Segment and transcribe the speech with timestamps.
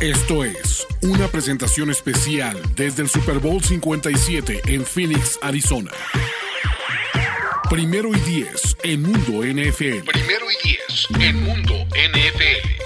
[0.00, 5.90] Esto es una presentación especial desde el Super Bowl 57 en Phoenix, Arizona.
[7.68, 10.04] Primero y diez en Mundo NFL.
[10.06, 12.84] Primero y diez en Mundo NFL.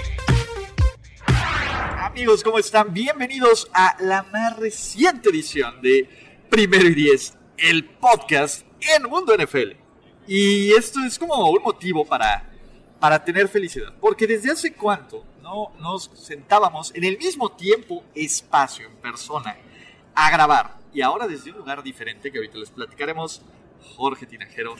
[2.00, 2.94] Amigos, ¿cómo están?
[2.94, 6.08] Bienvenidos a la más reciente edición de
[6.48, 8.64] Primero y Diez, el podcast
[8.96, 9.72] en Mundo NFL.
[10.26, 12.50] Y esto es como un motivo para,
[12.98, 18.86] para tener felicidad, porque desde hace cuánto no nos sentábamos en el mismo tiempo, espacio,
[18.86, 19.56] en persona,
[20.14, 20.78] a grabar.
[20.94, 23.42] Y ahora desde un lugar diferente, que ahorita les platicaremos,
[23.96, 24.76] Jorge Tinajero,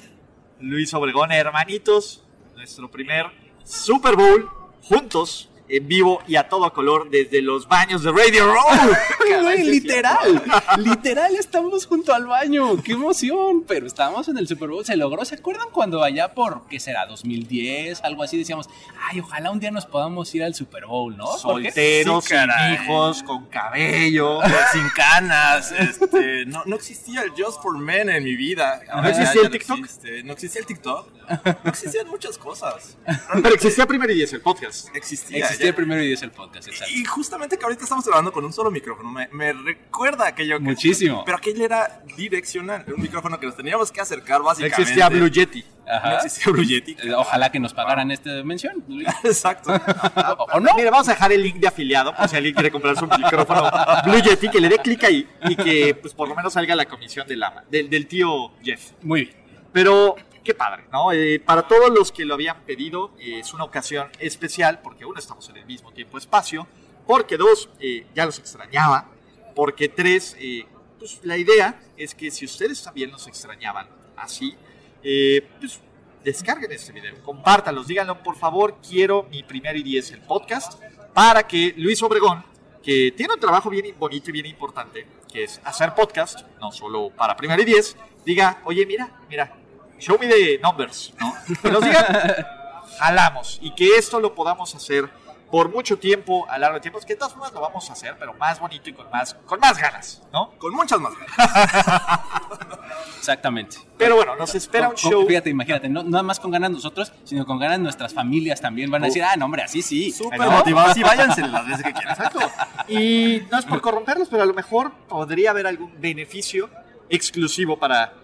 [0.60, 3.26] Luis Obregón, hermanitos, nuestro primer
[3.64, 4.48] Super Bowl
[4.82, 8.62] juntos en vivo y a todo color desde los baños de Radio Row.
[9.42, 10.42] Güey, literal,
[10.78, 15.24] literal estamos junto al baño, qué emoción, pero estábamos en el Super Bowl, se logró,
[15.24, 18.68] ¿se acuerdan cuando allá por, qué será, 2010, algo así, decíamos,
[19.08, 21.38] ay, ojalá un día nos podamos ir al Super Bowl, ¿no?
[21.38, 24.40] Solteros, Sí, sin hijos, con cabello.
[24.72, 28.80] sin canas, este, no, no existía el Just for Men en mi vida.
[28.90, 29.78] Ahora existía ya el TikTok?
[29.78, 30.22] No, existe.
[30.24, 31.21] no existía el TikTok.
[31.44, 32.96] No existían muchas cosas.
[33.42, 34.94] Pero existía Primero y Diez, el podcast.
[34.94, 35.38] Existía.
[35.38, 35.68] Existía ya.
[35.70, 36.92] el primero y diez el podcast, exacto.
[36.94, 40.64] Y justamente que ahorita estamos grabando con un solo micrófono, me, me recuerda aquello que...
[40.64, 41.24] Muchísimo.
[41.24, 44.82] Pero aquello era direccional, era un micrófono que nos teníamos que acercar básicamente.
[44.82, 45.64] Existía Blue Yeti.
[45.86, 46.14] No Ajá.
[46.16, 46.96] existía Blue Yeti.
[47.02, 48.84] Eh, Ojalá que nos pagaran esta mención.
[49.24, 49.72] Exacto.
[49.72, 50.70] O, o no.
[50.76, 53.70] Mira, vamos a dejar el link de afiliado por si alguien quiere comprar su micrófono
[54.04, 56.84] Blue Yeti, que le dé clic ahí y que pues por lo menos salga la
[56.84, 58.92] comisión del, ama, del, del tío Jeff.
[59.02, 59.36] Muy bien.
[59.72, 61.12] Pero qué padre, ¿no?
[61.12, 65.18] Eh, para todos los que lo habían pedido, eh, es una ocasión especial porque uno,
[65.18, 66.66] estamos en el mismo tiempo-espacio,
[67.06, 69.08] porque dos, eh, ya los extrañaba,
[69.54, 70.66] porque tres, eh,
[70.98, 74.54] pues la idea es que si ustedes también los extrañaban así,
[75.02, 75.80] eh, pues
[76.24, 80.80] descarguen este video, compártanlos, díganlo, por favor, quiero mi primer y diez el podcast,
[81.12, 82.44] para que Luis Obregón,
[82.82, 87.10] que tiene un trabajo bien bonito y bien importante, que es hacer podcast, no solo
[87.10, 89.56] para primer y diez, diga, oye, mira, mira,
[90.02, 91.34] show me the numbers, ¿no?
[91.62, 92.04] Que nos digan,
[92.98, 95.08] jalamos, y que esto lo podamos hacer
[95.50, 98.16] por mucho tiempo, a largo de tiempo, que de todas formas lo vamos a hacer,
[98.18, 100.50] pero más bonito y con más, con más ganas, ¿no?
[100.58, 102.20] Con muchas más ganas.
[103.18, 103.76] Exactamente.
[103.98, 105.26] Pero bueno, nos espera un Con- con- show.
[105.26, 108.90] Fíjate, imagínate, no nada más con ganas nosotros, sino con ganas nuestras familias también.
[108.90, 110.10] Van a decir, ah, no, hombre, así sí.
[110.10, 110.50] Súper ¿no?
[110.50, 110.94] motivados.
[110.94, 112.14] Sí, váyanse las veces que quieran.
[112.14, 112.40] Exacto.
[112.88, 116.70] Y no es por corromperlos, pero a lo mejor podría haber algún beneficio
[117.10, 118.14] exclusivo para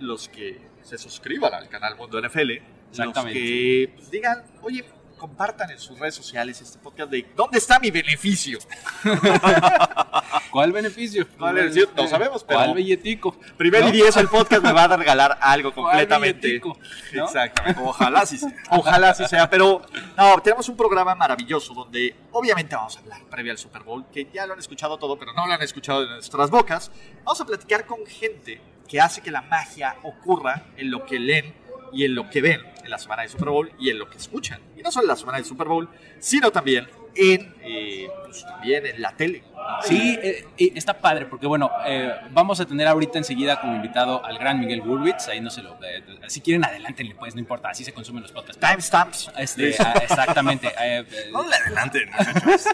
[0.00, 2.52] los que se suscriban al canal Mundo NFL.
[2.96, 4.84] Los que pues, digan, oye,
[5.16, 8.58] compartan en sus redes sociales este podcast de ¿dónde está mi beneficio?
[10.50, 11.26] ¿Cuál beneficio?
[11.38, 11.90] ¿Cuál beneficio?
[11.96, 13.32] No sabemos, pero- ¿Cuál billetico?
[13.56, 13.88] Primer ¿No?
[13.88, 16.46] y diez el podcast me va a regalar algo ¿Cuál completamente.
[16.46, 16.78] billetico?
[17.14, 17.24] ¿No?
[17.24, 17.80] Exactamente.
[17.82, 18.52] Ojalá sí sea.
[18.70, 19.82] Ojalá así sea, pero
[20.16, 24.28] no, tenemos un programa maravilloso donde obviamente vamos a hablar previo al Super Bowl, que
[24.32, 26.90] ya lo han escuchado todo, pero no lo han escuchado de nuestras bocas.
[27.24, 31.54] Vamos a platicar con gente que hace que la magia ocurra en lo que leen
[31.92, 34.16] y en lo que ven en la semana del Super Bowl y en lo que
[34.18, 34.60] escuchan.
[34.76, 35.88] Y no solo en la semana del Super Bowl,
[36.20, 39.42] sino también en, eh, pues, también en la tele.
[39.82, 44.38] Sí, eh, está padre, porque bueno, eh, vamos a tener ahorita enseguida como invitado al
[44.38, 45.26] gran Miguel Gurwitz.
[45.28, 45.76] Ahí no se lo.
[45.82, 48.60] eh, si quieren, adelántenle, pues, no importa, así se consumen los podcasts.
[48.60, 49.30] Timestamps.
[49.38, 50.68] Este, ah, exactamente.
[50.68, 52.64] eh, eh, No le adelanten, muchachos.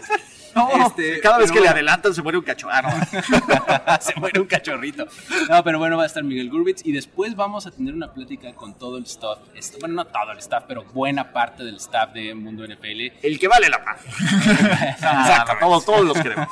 [0.55, 2.67] No, Este, cada vez que le adelantan se muere un cacho.
[2.71, 3.97] Ah, no.
[4.01, 5.05] se muere un cachorrito.
[5.49, 8.53] No, pero bueno, va a estar Miguel Gurwitz y después vamos a tener una plática
[8.53, 9.39] con todo el staff.
[9.55, 13.13] esto- Bueno, no todo el staff, pero buena parte del staff de Mundo NFL.
[13.21, 13.97] El que vale la pena.
[14.93, 15.59] Exactamente.
[15.61, 16.47] Todos, todos los queremos.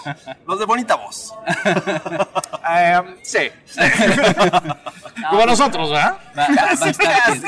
[0.47, 1.34] Los de bonita voz.
[2.69, 3.50] Em, sí.
[5.29, 6.17] Como nosotros, ¿verdad?
[6.38, 7.44] Va, va- va a estar quien,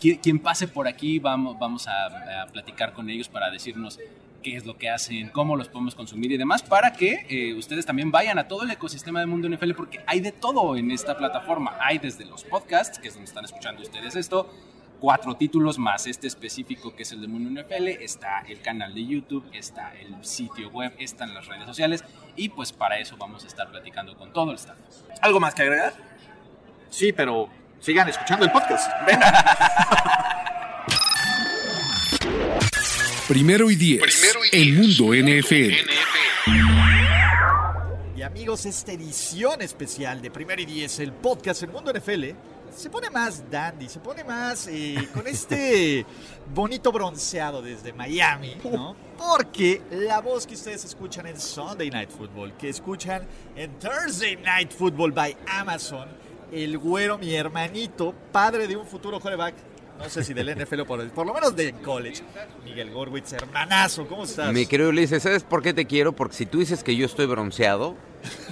[0.00, 2.06] quien- quien pase por aquí, vamos, vamos a,
[2.42, 3.98] a platicar con ellos para decirnos
[4.42, 7.86] qué es lo que hacen, cómo los podemos consumir y demás, para que eh, ustedes
[7.86, 11.16] también vayan a todo el ecosistema de Mundo NFL, porque hay de todo en esta
[11.16, 11.76] plataforma.
[11.80, 14.52] Hay desde los podcasts, que es donde están escuchando ustedes esto,
[15.00, 19.06] cuatro títulos más este específico que es el de Mundo NFL, está el canal de
[19.06, 22.04] YouTube, está el sitio web, están las redes sociales,
[22.36, 24.78] y pues para eso vamos a estar platicando con todo el staff.
[25.22, 25.94] ¿Algo más que agregar?
[26.90, 27.48] Sí, pero
[27.80, 28.90] sigan escuchando el podcast.
[33.30, 34.98] Primero y diez Primero y diez.
[35.00, 35.72] Mundo NFL.
[38.18, 42.24] Y amigos, esta edición especial de Primero y Diez, el podcast El Mundo NFL,
[42.74, 46.04] se pone más dandy, se pone más eh, con este
[46.52, 48.96] bonito bronceado desde Miami, ¿no?
[49.16, 54.72] Porque la voz que ustedes escuchan en Sunday Night Football, que escuchan en Thursday Night
[54.72, 56.08] Football by Amazon,
[56.50, 59.54] el güero, mi hermanito, padre de un futuro quarterback,
[60.00, 62.22] no sé si del NFL o por, por lo menos de college.
[62.64, 64.52] Miguel Gorwitz, hermanazo, ¿cómo estás?
[64.52, 66.12] Mi querido Ulises, ¿sabes por qué te quiero?
[66.12, 67.94] Porque si tú dices que yo estoy bronceado,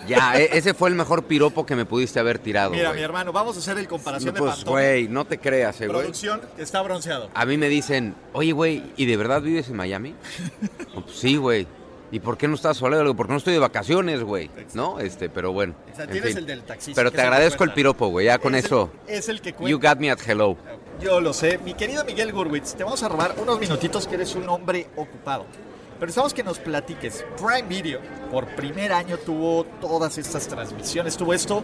[0.07, 2.71] ya, e- ese fue el mejor piropo que me pudiste haber tirado.
[2.71, 4.71] Mira, mi hermano, vamos a hacer el comparación de Pues, Pantone.
[4.73, 5.99] güey, no te creas, eh, güey.
[6.01, 7.31] Producción, está bronceado.
[7.35, 10.15] A mí me dicen, oye, güey, ¿y de verdad vives en Miami?
[10.95, 11.67] No, pues, sí, güey.
[12.11, 12.97] ¿Y por qué no estás solo?
[12.97, 14.51] Le digo, Porque no estoy de vacaciones, güey.
[14.73, 14.99] ¿No?
[14.99, 15.75] Este, pero bueno.
[15.93, 16.39] O sea, en tienes fin.
[16.39, 16.99] el del taxista.
[16.99, 18.25] Pero te agradezco el piropo, güey.
[18.27, 18.91] Ya con Es el- eso.
[19.07, 19.71] es el que cuenta.
[19.71, 20.57] You got me at hello.
[21.01, 21.59] Yo lo sé.
[21.59, 25.47] Mi querido Miguel Gurwitz, te vamos a robar unos minutitos que eres un hombre ocupado.
[25.95, 27.25] Pero necesitamos que nos platiques.
[27.37, 28.01] Prime Video,
[28.33, 31.63] por primer año, tuvo todas estas transmisiones, tuvo esto.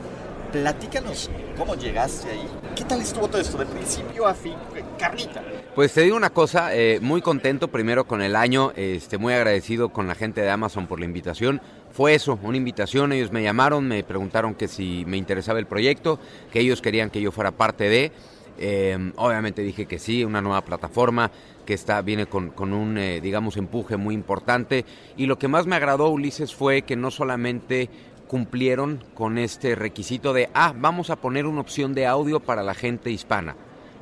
[0.52, 2.48] Platícanos cómo llegaste ahí.
[2.76, 3.58] ¿Qué tal estuvo todo esto?
[3.58, 4.54] De principio a fin,
[4.96, 5.42] carnita.
[5.74, 9.88] Pues te digo una cosa, eh, muy contento primero con el año, este, muy agradecido
[9.88, 11.60] con la gente de Amazon por la invitación.
[11.90, 16.20] Fue eso, una invitación, ellos me llamaron, me preguntaron que si me interesaba el proyecto,
[16.52, 18.12] que ellos querían que yo fuera parte de.
[18.58, 21.30] Eh, obviamente dije que sí, una nueva plataforma
[21.64, 24.84] que está, viene con, con un, eh, digamos, empuje muy importante.
[25.16, 27.88] Y lo que más me agradó, Ulises, fue que no solamente
[28.26, 32.74] cumplieron con este requisito de, ah, vamos a poner una opción de audio para la
[32.74, 33.56] gente hispana.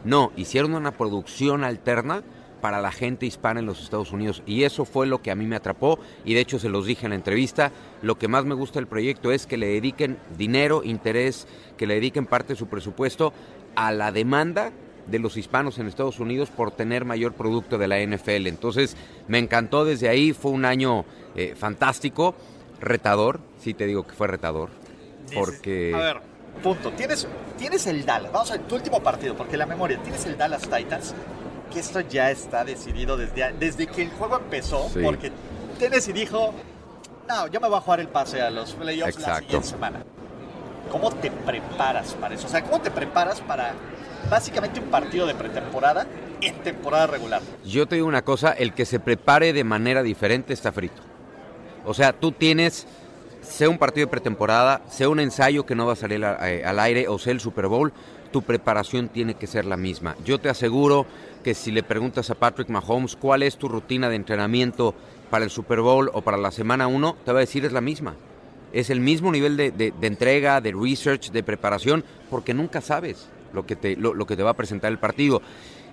[0.05, 2.23] No, hicieron una producción alterna
[2.61, 5.47] para la gente hispana en los Estados Unidos y eso fue lo que a mí
[5.47, 7.73] me atrapó y de hecho se los dije en la entrevista,
[8.03, 11.95] lo que más me gusta del proyecto es que le dediquen dinero, interés, que le
[11.95, 13.33] dediquen parte de su presupuesto
[13.77, 14.73] a la demanda
[15.07, 18.47] de los hispanos en Estados Unidos por tener mayor producto de la NFL.
[18.47, 18.97] Entonces
[19.29, 21.05] me encantó desde ahí, fue un año
[21.35, 22.35] eh, fantástico,
[22.81, 24.71] retador, sí te digo que fue retador,
[25.35, 25.93] porque...
[25.95, 26.21] A ver,
[26.63, 26.91] punto.
[26.93, 27.27] Tienes,
[27.59, 28.31] tienes el Dallas.
[28.33, 29.99] Vamos a ver, tu último partido, porque la memoria.
[30.03, 31.15] Tienes el Dallas Titans,
[31.73, 35.01] que esto ya está decidido desde, desde que el juego empezó, Sí.
[35.03, 35.33] porque
[35.79, 36.53] Tennessee dijo,
[37.29, 39.43] no, yo me voy a jugar el pase a los playoffs la Exacto.
[39.45, 40.05] siguiente semana.
[40.93, 42.47] ¿Cómo te preparas para eso?
[42.47, 43.73] O sea, ¿cómo te preparas para
[44.31, 46.07] básicamente un partido de pretemporada
[46.43, 47.41] en temporada regular?
[47.65, 51.01] Yo te digo una cosa, el que se prepare de manera diferente está frito.
[51.87, 52.87] O sea, tú tienes,
[53.41, 56.63] sea un partido de pretemporada, sea un ensayo que no va a salir a- eh,
[56.65, 57.91] al aire o sea el Super Bowl,
[58.31, 60.15] tu preparación tiene que ser la misma.
[60.25, 61.07] Yo te aseguro
[61.43, 64.95] que si le preguntas a Patrick Mahomes cuál es tu rutina de entrenamiento
[65.31, 67.81] para el Super Bowl o para la semana 1, te va a decir es la
[67.81, 68.15] misma.
[68.73, 73.67] Es el mismo nivel de, de- entrega, de research, de preparación, porque nunca sabes lo
[73.67, 75.43] que te, lo- lo que te va a presentar el partido.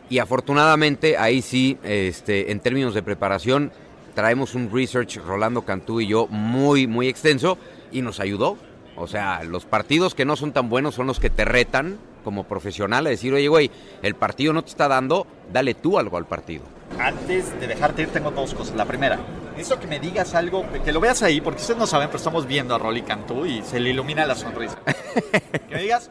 [0.09, 3.71] Y afortunadamente, ahí sí, este, en términos de preparación,
[4.15, 7.57] traemos un research, Rolando Cantú y yo, muy, muy extenso
[7.91, 8.57] y nos ayudó.
[8.95, 12.45] O sea, los partidos que no son tan buenos son los que te retan como
[12.45, 13.71] profesional a decir, oye, güey,
[14.01, 16.63] el partido no te está dando, dale tú algo al partido.
[16.99, 18.75] Antes de dejarte ir, tengo dos cosas.
[18.75, 19.19] La primera,
[19.59, 22.47] necesito que me digas algo, que lo veas ahí, porque ustedes no saben, pero estamos
[22.47, 24.77] viendo a Rolly Cantú y se le ilumina la sonrisa.
[25.67, 26.09] que me digas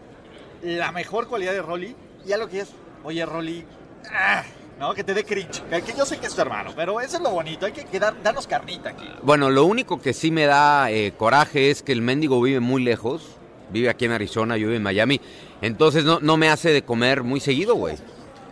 [0.62, 1.96] la mejor cualidad de Rolly
[2.26, 2.68] y algo que es,
[3.04, 3.64] oye, Rolly,
[4.12, 4.42] ah,
[4.78, 5.62] no, que te dé cringe.
[5.70, 7.98] Que, yo sé que es tu hermano, pero eso es lo bonito, hay que, que
[7.98, 9.08] dar- darnos carnita aquí.
[9.22, 12.82] Bueno, lo único que sí me da eh, coraje es que el mendigo vive muy
[12.84, 13.34] lejos.
[13.70, 15.20] Vive aquí en Arizona, yo vivo en Miami.
[15.60, 17.96] Entonces no, no me hace de comer muy seguido, güey.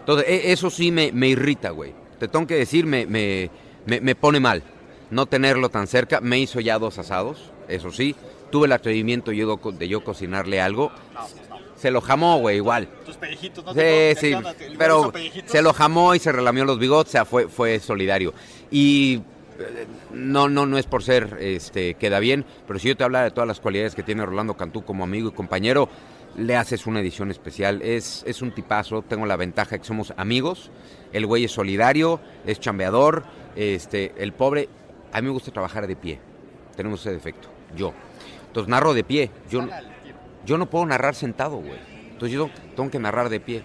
[0.00, 1.94] Entonces e- eso sí me, me irrita, güey.
[2.18, 3.50] Te tengo que decir, me, me,
[3.86, 4.62] me, me pone mal.
[5.10, 6.20] No tenerlo tan cerca.
[6.20, 8.14] Me hizo ya dos asados, eso sí.
[8.50, 10.92] Tuve el atrevimiento yo de yo cocinarle algo.
[11.76, 12.88] Se lo jamó, güey, igual.
[13.04, 13.72] Tus pellejitos, ¿no?
[13.72, 14.54] Sí, te sí, ¿qué onda?
[14.58, 15.12] ¿El pero
[15.44, 18.32] se lo jamó y se relamió los bigotes, o sea, fue, fue solidario.
[18.70, 19.20] Y
[19.58, 23.26] eh, no, no, no es por ser, este, queda bien, pero si yo te hablara
[23.26, 25.88] de todas las cualidades que tiene Rolando Cantú como amigo y compañero,
[26.36, 27.82] le haces una edición especial.
[27.82, 30.70] Es, es un tipazo, tengo la ventaja de que somos amigos,
[31.12, 34.68] el güey es solidario, es chambeador, este, el pobre,
[35.12, 36.20] a mí me gusta trabajar de pie,
[36.76, 37.92] tenemos ese defecto, yo.
[38.48, 39.66] Entonces narro de pie, yo,
[40.44, 41.78] yo no puedo narrar sentado, güey.
[42.16, 43.62] Entonces yo tengo que narrar de pie.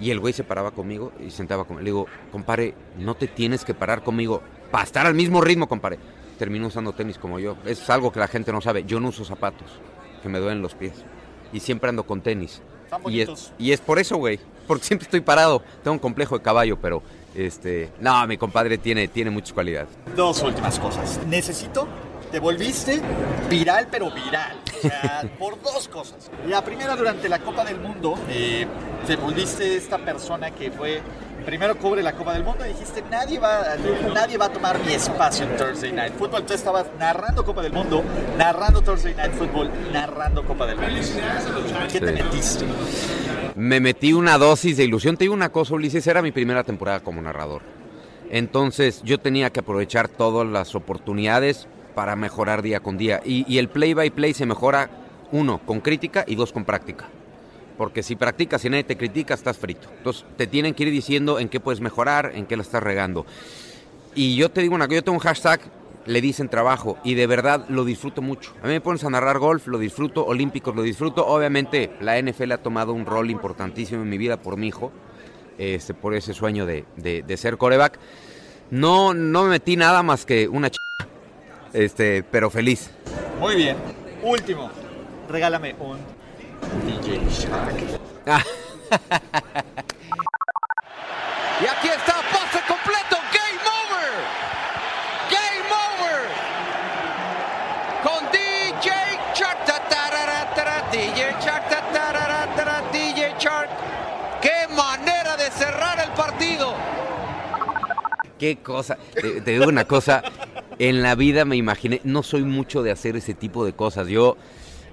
[0.00, 1.80] Y el güey se paraba conmigo y sentaba conmigo.
[1.80, 5.98] Le digo, compadre, no te tienes que parar conmigo para estar al mismo ritmo, compadre.
[6.38, 7.56] Terminó usando tenis como yo.
[7.64, 8.84] Es algo que la gente no sabe.
[8.84, 9.80] Yo no uso zapatos,
[10.22, 10.92] que me duelen los pies.
[11.52, 12.62] Y siempre ando con tenis.
[13.06, 14.38] Y es, y es por eso, güey.
[14.66, 15.62] Porque siempre estoy parado.
[15.82, 17.02] Tengo un complejo de caballo, pero
[17.34, 17.90] este.
[18.00, 19.88] No, mi compadre tiene, tiene muchas cualidades.
[20.16, 21.20] Dos últimas cosas.
[21.26, 21.86] Necesito,
[22.30, 23.00] te volviste
[23.48, 24.56] viral, pero viral.
[24.78, 26.30] O sea, por dos cosas.
[26.48, 28.66] La primera, durante la Copa del Mundo, eh,
[29.06, 31.00] te volviste esta persona que fue.
[31.44, 33.76] Primero cubre la Copa del Mundo y dijiste, nadie va,
[34.14, 36.44] nadie va a tomar mi espacio en Thursday Night Football.
[36.44, 38.02] Tú estabas narrando Copa del Mundo,
[38.38, 41.00] narrando Thursday Night Football, narrando Copa del Mundo.
[41.90, 42.64] ¿Qué te metiste?
[43.54, 45.16] me metí una dosis de ilusión.
[45.16, 47.62] Te digo una cosa, Ulises, era mi primera temporada como narrador.
[48.30, 53.20] Entonces yo tenía que aprovechar todas las oportunidades para mejorar día con día.
[53.24, 54.90] Y, y el play by play se mejora,
[55.32, 57.08] uno, con crítica y dos, con práctica.
[57.76, 59.88] Porque si practicas y nadie te critica, estás frito.
[59.98, 63.26] Entonces te tienen que ir diciendo en qué puedes mejorar, en qué la estás regando.
[64.14, 65.60] Y yo te digo una cosa, yo tengo un hashtag,
[66.04, 68.52] le dicen trabajo, y de verdad lo disfruto mucho.
[68.62, 71.26] A mí me pones a narrar golf, lo disfruto, olímpicos, lo disfruto.
[71.26, 74.92] Obviamente la NFL ha tomado un rol importantísimo en mi vida por mi hijo,
[75.58, 77.98] este, por ese sueño de, de- ser coreback.
[78.70, 80.76] No, no me metí nada más que una ch...
[81.72, 82.90] Este, pero feliz.
[83.40, 83.76] Muy bien.
[84.22, 84.70] Último.
[85.28, 85.96] Regálame un
[86.62, 88.00] DJ Shark.
[88.26, 88.42] Ah,
[91.62, 94.10] Y aquí está, pase completo, game over.
[95.30, 96.26] Game over.
[98.02, 98.90] Con DJ
[99.32, 103.68] Shark, ta, tarara, tara, DJ Shark, ta, tarara, tara, DJ Shark.
[104.40, 106.74] ¡Qué manera de cerrar el partido!
[108.40, 108.98] Qué cosa.
[109.14, 110.24] Te, te digo una cosa.
[110.80, 112.00] En la vida me imaginé.
[112.02, 114.08] No soy mucho de hacer ese tipo de cosas.
[114.08, 114.36] Yo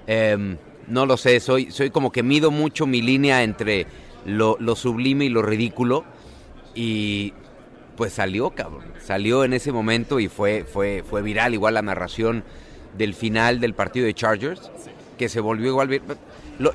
[0.06, 0.56] em,
[0.90, 1.40] no lo sé.
[1.40, 3.86] Soy, soy como que mido mucho mi línea entre
[4.26, 6.04] lo, sublime y lo ridículo.
[6.74, 7.32] Y
[7.96, 8.84] pues salió, cabrón.
[9.02, 11.54] Salió en ese momento y fue, fue, fue viral.
[11.54, 12.44] Igual la narración
[12.96, 14.70] del final del partido de Chargers.
[15.18, 15.88] Que se volvió igual.
[15.88, 16.00] vi-
[16.58, 16.74] Lo-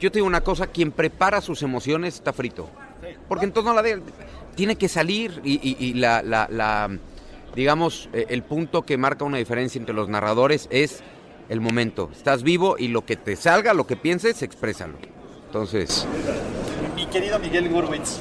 [0.00, 0.66] yo te digo una cosa.
[0.66, 2.68] Quien prepara sus emociones está frito.
[3.28, 4.00] Porque entonces no la de,
[4.54, 6.90] tiene que salir y, y- y la, la- la,
[7.54, 11.02] digamos, eh, el punto que marca una diferencia entre los narradores es
[11.48, 12.10] el momento.
[12.12, 14.94] Estás vivo y lo que te salga, lo que pienses, exprésalo.
[15.46, 16.06] Entonces,
[16.96, 18.18] Mi querido Miguel Gurwitz,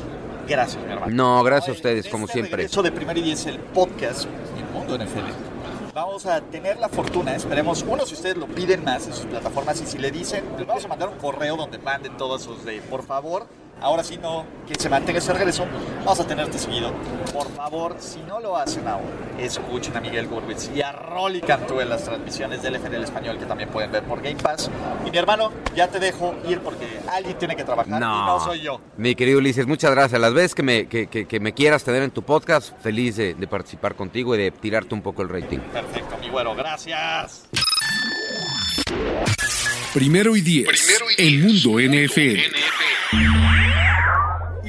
[0.48, 1.12] gracias, mi hermano.
[1.14, 2.58] no, gracias a ustedes, este como siempre.
[2.58, 4.26] regreso de Primer y Diez, el podcast
[4.58, 5.94] El Mundo NFL.
[5.94, 9.80] Vamos a tener la fortuna, esperemos, uno, si ustedes lo piden más en sus plataformas
[9.82, 12.82] y si le dicen, les vamos a mandar un correo donde manden todos sus de,
[12.82, 13.46] por favor,
[13.84, 15.66] ahora sí no, que se mantenga ese regreso,
[16.00, 16.92] vamos a tenerte seguido.
[17.34, 19.04] Por favor, si no lo hacen aún,
[19.40, 23.46] escuchen a Miguel Gurwitz y a Rolly Cantú en las transmisiones del FNL Español que
[23.46, 24.70] también pueden ver por Game Pass.
[25.06, 28.62] Y mi hermano, ya te dejo ir porque alguien tiene que trabajar y no soy
[28.62, 28.80] yo.
[28.98, 30.20] Mi querido Ulises, muchas gracias.
[30.20, 33.34] Las veces que me, que, que- que me quieras tener en tu podcast, feliz de,
[33.34, 35.60] de participar contigo y de tirarte un poco el rating.
[35.60, 37.46] Perfecto, mi güero, gracias.
[39.94, 40.68] Primero y diez.
[40.68, 41.66] Primero y El diez.
[41.66, 42.20] mundo NFL.
[43.16, 43.43] Y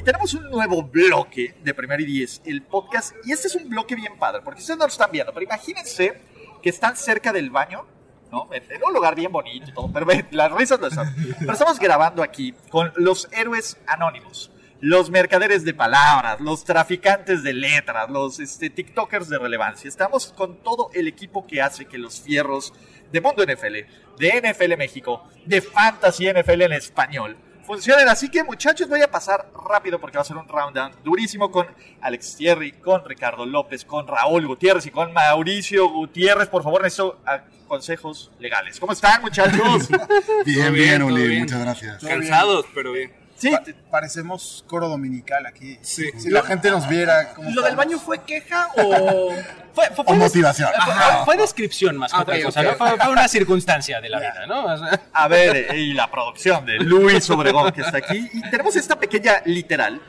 [0.05, 3.15] tenemos un nuevo bloque de Primer y Diez, el podcast.
[3.25, 6.21] Y este es un bloque bien padre, porque ustedes no lo están viendo, pero imagínense
[6.63, 7.87] que están cerca del baño,
[8.31, 8.49] ¿no?
[8.53, 11.15] En, en un lugar bien bonito y todo, pero ven, las risas lo están.
[11.39, 14.51] Pero estamos grabando aquí con los héroes anónimos.
[14.81, 19.89] Los mercaderes de palabras, los traficantes de letras, los este, TikTokers de relevancia.
[19.89, 22.75] Estamos con todo el equipo que hace que los fierros
[23.11, 28.09] de Mundo NFL, de NFL México, de Fantasy NFL en español, funcionen.
[28.09, 31.51] Así que muchachos, voy a pasar rápido porque va a ser un round down durísimo
[31.51, 31.67] con
[32.01, 36.49] Alex Thierry, con Ricardo López, con Raúl Gutiérrez y con Mauricio Gutiérrez.
[36.49, 38.79] Por favor, necesito ah, consejos legales.
[38.79, 39.89] ¿Cómo están muchachos?
[40.45, 41.41] Bien, bien, bien, Uli, bien.
[41.41, 42.05] muchas gracias.
[42.05, 43.24] Cansados, pero bien.
[43.49, 45.79] Sí, Pa- parecemos coro dominical aquí.
[45.83, 46.11] Sí.
[46.19, 47.33] Si la gente nos viera.
[47.35, 49.31] ¿cómo ¿Lo del baño fue queja o.?
[49.75, 50.71] Fue, motivación.
[50.85, 52.63] fue- fue descripción más que Ah, otra cosa.
[52.75, 54.67] Fue, fue una circunstancia de la vida, ¿no?
[54.67, 58.31] O sea, a ver, eh, y la producción de Luis Obregón que está aquí.
[58.33, 60.01] Y tenemos esta pequeña literal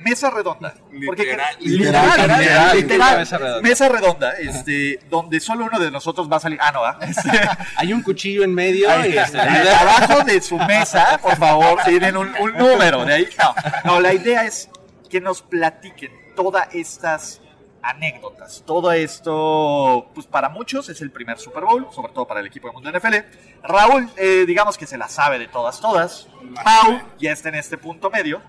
[0.00, 0.74] mesa redonda.
[1.06, 1.56] Porque- Literal.
[1.60, 3.62] literal, Literal, literal, literal, literal, mesa redonda.
[3.68, 6.58] mesa redonda, este, donde solo uno de nosotros va a salir.
[6.60, 6.98] Ah, no, ¿ah?
[7.02, 7.30] Este,
[7.76, 12.28] hay un cuchillo en medio y este, abajo de su mesa, por favor, tienen un,
[12.40, 13.28] un número de ahí.
[13.38, 13.54] No,
[13.94, 14.68] no, la idea es
[15.08, 17.40] que nos platiquen todas estas
[17.82, 18.62] anécdotas.
[18.66, 22.68] Todo esto, pues para muchos es el primer Super Bowl, sobre todo para el equipo
[22.68, 23.16] de Mundo NFL.
[23.62, 26.28] Raúl, eh, digamos que se la sabe de todas, todas.
[26.62, 28.42] Pau ya está en este punto medio.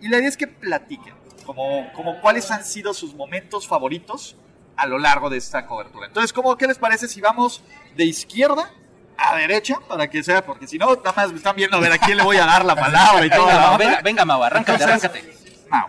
[0.00, 1.14] Y la idea es que platiquen,
[1.44, 4.36] como, como cuáles han sido sus momentos favoritos
[4.76, 6.06] a lo largo de esta cobertura.
[6.06, 7.62] Entonces, ¿cómo, ¿qué les parece si vamos
[7.96, 8.70] de izquierda
[9.16, 9.78] a derecha?
[9.88, 12.16] Para que sea, porque si no, nada más me están viendo a ver a quién
[12.16, 13.46] le voy a dar la palabra y todo.
[13.46, 15.68] venga, venga, venga, Mau, arráncate, Entonces, arráncate.
[15.68, 15.88] Mau.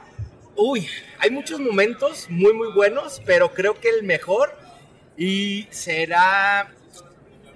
[0.56, 0.88] Uy,
[1.20, 4.58] hay muchos momentos muy, muy buenos, pero creo que el mejor
[5.16, 6.74] y será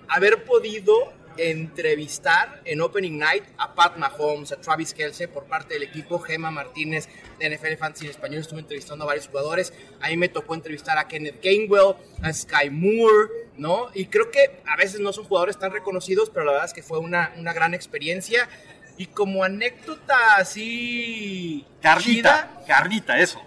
[0.08, 5.84] haber podido entrevistar en Opening Night a Pat Mahomes, a Travis Kelsey por parte del
[5.84, 7.08] equipo, Gema Martínez
[7.40, 10.98] de NFL Fantasy en español, estuve entrevistando a varios jugadores, a mí me tocó entrevistar
[10.98, 13.90] a Kenneth Gainwell, a Sky Moore, ¿no?
[13.94, 16.84] Y creo que a veces no son jugadores tan reconocidos, pero la verdad es que
[16.84, 18.48] fue una, una gran experiencia.
[18.96, 21.66] Y como anécdota así...
[21.82, 23.42] Carnita, chida, carnita, eso.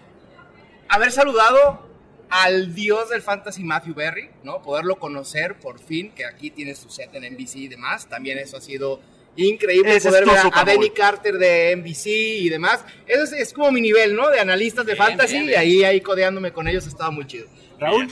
[0.89, 1.86] haber saludado
[2.31, 4.63] al dios del fantasy Matthew Berry, ¿no?
[4.63, 8.57] Poderlo conocer por fin, que aquí tiene su set en NBC y demás, también eso
[8.57, 9.01] ha sido
[9.39, 10.95] Increíble Ese poder tu ver a- a Denny Bowl.
[10.95, 12.83] Carter de NBC y demás.
[13.07, 14.31] Eso es, es como mi nivel, ¿no?
[14.31, 15.61] De analistas de Bien, fantasy bien, y bien.
[15.61, 17.47] ahí, ahí codeándome con ellos estaba muy chido.
[17.79, 18.09] Raúl,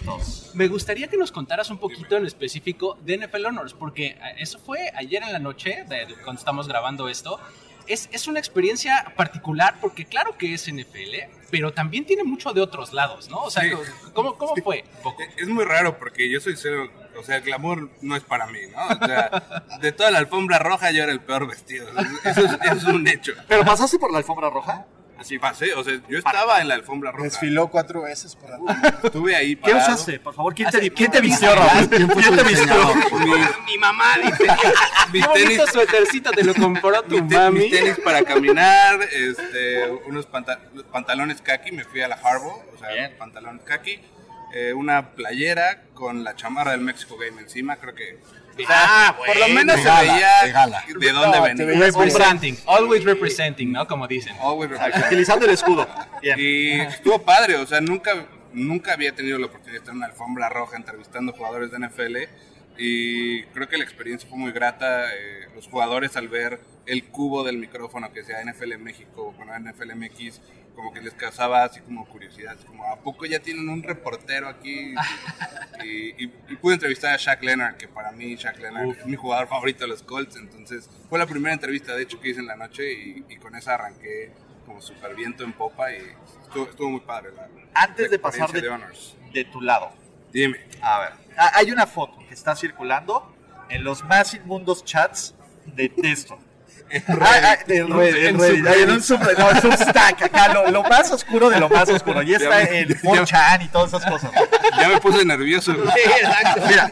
[0.52, 4.58] me gustaría que nos contaras un poquito en específico de NFL Honors, porque eh, eso
[4.58, 7.40] fue ayer en la noche, de- de cuando estamos grabando esto.
[7.86, 12.60] Es, es una experiencia particular porque claro que es NFL, pero también tiene mucho de
[12.60, 13.42] otros lados, ¿no?
[13.42, 13.70] O sea, Sí.
[14.12, 14.84] ¿cómo, cómo fue?
[15.02, 15.22] Poco.
[15.36, 18.60] Es muy raro porque yo soy cero, o sea, el glamour no es para mí,
[18.72, 18.86] ¿no?
[18.86, 21.86] O sea, de toda la alfombra roja yo era el peor vestido.
[22.24, 23.32] Eso es, eso es un hecho.
[23.48, 24.86] ¿Pero pasaste por la alfombra roja?
[25.24, 27.24] Así pasé, o sea, yo estaba en la alfombra roja.
[27.24, 28.60] Desfiló cuatro veces por ahí.
[29.02, 29.94] Estuve ahí ¿Qué parado.
[29.94, 30.20] usaste?
[30.20, 31.88] Por favor, ¿quién Hace- te, quién te vistió, Raúl?
[31.88, 32.74] ¿Quién te vistió?
[33.66, 34.44] Mi mamá dice.
[35.14, 37.58] Mis Qué tenis, suétercito te lo compró tu mis te- mami.
[37.60, 40.60] mis tenis para caminar, este, unos panta-
[40.92, 43.14] pantalones kaki, me fui a la Harbo, o sea, Bien.
[43.18, 44.00] pantalones kaki,
[44.52, 48.18] eh, una playera con la chamarra del Mexico Game encima, creo que...
[48.62, 48.76] o sea,
[49.08, 50.30] Ah, por lo menos se veía
[50.98, 51.80] de dónde venía.
[51.80, 53.86] Representing, always representing, ¿no?
[53.86, 54.36] Como dicen.
[54.40, 55.06] Always representing.
[55.06, 55.88] Utilizando el escudo.
[56.22, 60.06] Y estuvo padre, o sea, nunca, nunca había tenido la oportunidad de estar en una
[60.06, 62.16] alfombra roja entrevistando jugadores de NFL
[62.76, 65.12] y creo que la experiencia fue muy grata.
[65.14, 69.94] eh, los jugadores al ver el cubo del micrófono que sea NFL México, bueno, NFL
[69.94, 70.40] MX,
[70.74, 74.48] como que les causaba así como curiosidad, así como, ¿a poco ya tienen un reportero
[74.48, 74.94] aquí?
[75.84, 79.16] Y, y- y pude entrevistar a Shaq Leonard, que para mí Shaq Leonard es mi
[79.16, 82.46] jugador favorito de los Colts, entonces fue la primera entrevista de hecho que hice en
[82.46, 84.32] la noche y, y con esa arranqué
[84.64, 85.96] como super viento en popa y
[86.42, 87.32] estuvo, estuvo muy padre.
[87.34, 89.16] La, Antes la de pasar de, Honors.
[89.32, 89.92] de tu lado,
[90.32, 90.58] Dime.
[90.80, 93.34] a ver, hay una foto que está circulando
[93.68, 95.34] en los más inmundos chats
[95.66, 96.38] de texto.
[96.90, 101.68] En Reddit, en un sub- no, en Substack, acá, lo, lo más oscuro de lo
[101.68, 102.22] más oscuro.
[102.22, 104.30] Y está Ya me- en 4chan y todas esas cosas.
[104.78, 105.74] Ya me puse nervioso.
[105.74, 105.88] güey.
[106.68, 106.90] Mira,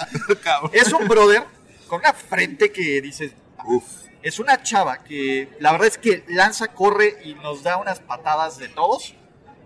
[0.73, 1.45] es un brother
[1.89, 3.33] con una frente que dices,
[3.65, 3.85] Uf.
[4.23, 8.59] es una chava que la verdad es que lanza, corre y nos da unas patadas
[8.59, 9.15] de todos.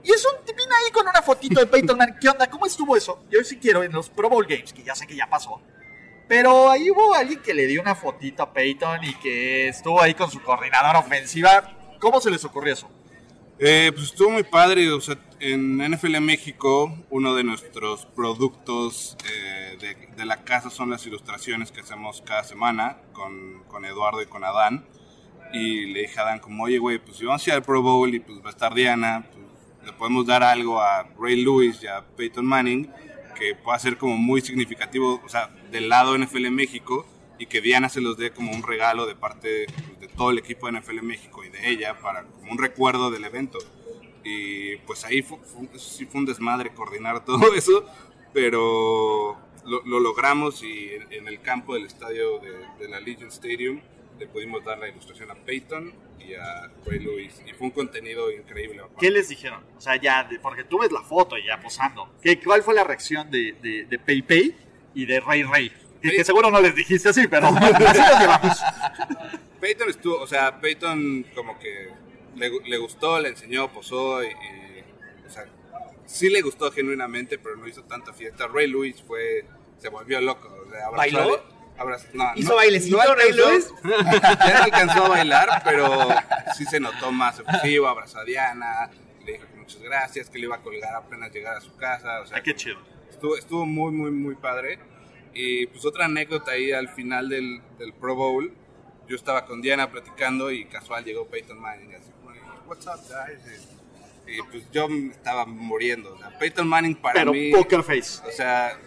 [0.02, 2.16] Y es un tipín ahí con una fotito de Peyton Manning.
[2.20, 2.46] ¿Qué onda?
[2.48, 3.24] ¿Cómo estuvo eso?
[3.30, 5.60] Yo sí quiero en los Pro Bowl Games, que ya sé que ya pasó.
[6.28, 10.14] Pero ahí hubo alguien que le dio una fotito a Peyton y que estuvo ahí
[10.14, 11.76] con su coordinadora ofensiva.
[12.00, 12.90] ¿Cómo se les ocurrió eso?
[13.58, 19.78] Eh, pues estuvo muy padre, o sea, en NFL México uno de nuestros productos eh,
[19.80, 24.26] de, de la casa son las ilustraciones que hacemos cada semana con, con Eduardo y
[24.26, 24.84] con Adán.
[25.54, 27.80] Y le dije a Adán como, oye güey, pues si vamos a ir al Pro
[27.80, 29.46] Bowl y pues va a estar Diana, pues
[29.86, 32.92] le podemos dar algo a Ray Lewis y a Peyton Manning
[33.38, 37.06] que pueda ser como muy significativo, o sea, del lado NFL México
[37.38, 40.38] y que Diana se los dé como un regalo de parte pues, de todo el
[40.38, 43.58] equipo de NFL México y de ella para como un recuerdo del evento.
[44.24, 47.84] Y pues ahí fue, fue- sí fue un desmadre coordinar todo eso,
[48.32, 53.28] pero lo, lo logramos y en, en el campo del estadio de, de la Legion
[53.28, 53.80] Stadium
[54.18, 58.30] le pudimos dar la ilustración a Peyton y a Ray Lewis y fue un contenido
[58.32, 58.82] increíble.
[58.98, 59.62] ¿Qué les dijeron?
[59.76, 62.10] O sea, ya, de- porque tú ves la foto ya posando.
[62.22, 64.56] ¿Qué, ¿Cuál fue la reacción de, de, de Pei Pei
[64.94, 65.70] y de Rey Rey?
[66.02, 67.60] Que, que seguro no les dijiste así, pero así
[68.00, 68.58] nos llevamos.
[69.60, 71.88] Peyton estuvo, o sea, Peyton como que
[72.36, 74.84] le, le gustó, le enseñó, posó y, y,
[75.26, 75.46] o sea,
[76.04, 78.46] sí le gustó genuinamente, pero no hizo tanta fiesta.
[78.48, 79.44] Ray Lewis fue,
[79.78, 80.48] se volvió loco.
[80.66, 80.90] o sea.
[81.78, 83.74] A- abrazó- no, ¿Hizo no- bailecito, no alcanzó- Lewis?
[84.46, 86.08] Ya no alcanzó a bailar, pero
[86.56, 88.90] sí se notó más efusivo, abrazó a Diana,
[89.24, 92.20] le dijo que muchas gracias, que le iba a colgar apenas llegar a su casa.
[92.20, 92.76] O sea, Ay, qué chido.
[93.10, 94.78] Estuvo, estuvo muy, muy, muy padre.
[95.34, 98.52] Y pues otra anécdota ahí al final del, del Pro Bowl.
[99.08, 101.94] Yo estaba con Diana platicando y casual llegó Peyton Manning.
[101.94, 102.10] Así,
[102.66, 103.38] what's up, guys?
[104.26, 106.14] Y, y, pues yo estaba muriendo.
[106.14, 107.52] O sea, Peyton Manning para Pero mí...
[107.52, 108.20] poker face.
[108.26, 108.78] O sea,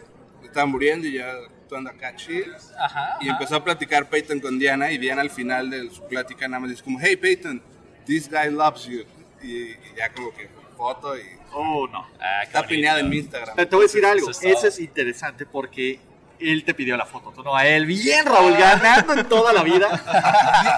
[0.44, 1.34] estaba muriendo y ya
[1.70, 2.52] actuando acá chill.
[2.80, 3.18] Ajá.
[3.22, 6.62] Y empezó a platicar Peyton con Diana y Diana al final de su plática nada
[6.62, 7.62] más dice como, hey Peyton,
[8.06, 9.04] this guy loves you.
[9.44, 12.06] Y, y ya como que foto y Oh, no.
[12.20, 13.56] Ah, está pineado en mi Instagram.
[13.56, 14.30] Te voy a decir algo.
[14.30, 14.52] Eso es todo.
[14.52, 16.00] Eso es interesante porque
[16.40, 17.86] él te pidió la foto, tú no a él.
[17.86, 19.88] Bien, Raúl, ganando en toda la vida.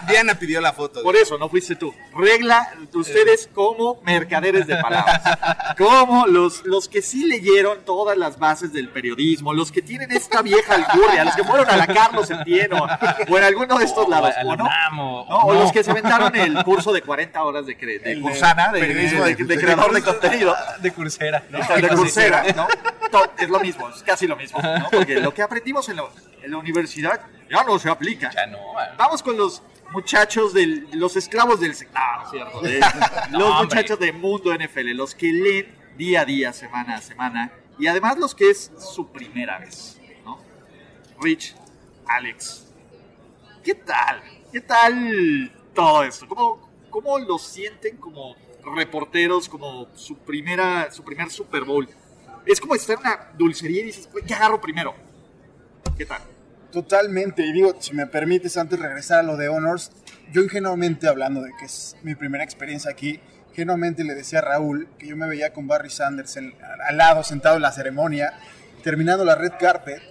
[0.06, 1.02] Di- Diana pidió la foto.
[1.04, 1.94] Por eso, no fuiste tú.
[2.16, 5.22] Regla, ustedes como mercaderes de palabras.
[5.78, 10.42] Como los, los que sí leyeron todas las bases del periodismo, los que tienen esta
[10.42, 12.88] vieja alcurnia, los que fueron a la Carlos Entieno,
[13.30, 14.34] o en alguno de estos lados,
[15.30, 18.80] ¿o los que se aventaron el curso de 40 horas de, cre- de Cursana, de,
[18.80, 20.56] periodismo de- de- de creador de contenido.
[20.80, 21.60] de Coursera, ¿no?
[21.76, 22.68] de Coursera, ¿no?
[23.38, 24.88] Es lo mismo, es casi lo mismo, ¿no?
[24.90, 26.04] Porque lo que aprendimos en la,
[26.44, 28.32] en la universidad ya no se aplica.
[28.32, 28.96] Ya no, ah.
[28.98, 29.62] Vamos con los
[29.92, 32.80] muchachos del, los esclavos del sec- no, no es cierto, de-
[33.38, 33.64] los hombre.
[33.66, 38.18] muchachos de Mundo NFL, los que leen día a día, semana a semana, y además
[38.18, 40.40] los que es su primera vez, ¿no?
[41.20, 41.54] Rich,
[42.08, 42.68] Alex,
[43.64, 44.24] ¿Qué tal?
[44.52, 46.28] ¿Qué tal todo esto?
[46.28, 48.36] ¿Cómo, cómo lo sienten como
[48.76, 51.88] reporteros, como su, primera, su primer Super Bowl?
[52.46, 54.96] Es como estar en una dulcería y dices, "Güey, ¿qué agarro primero?
[55.98, 56.22] ¿Qué tal?
[56.72, 59.92] Totalmente, y digo, si me permites antes regresar a lo de Honors,
[60.32, 64.88] yo ingenuamente hablando de que es mi primera experiencia aquí, ingenuamente le decía a Raúl
[64.98, 68.34] que yo me veía con Barry Sanders al lado, sentado en la ceremonia,
[68.84, 70.02] terminando la red carpet.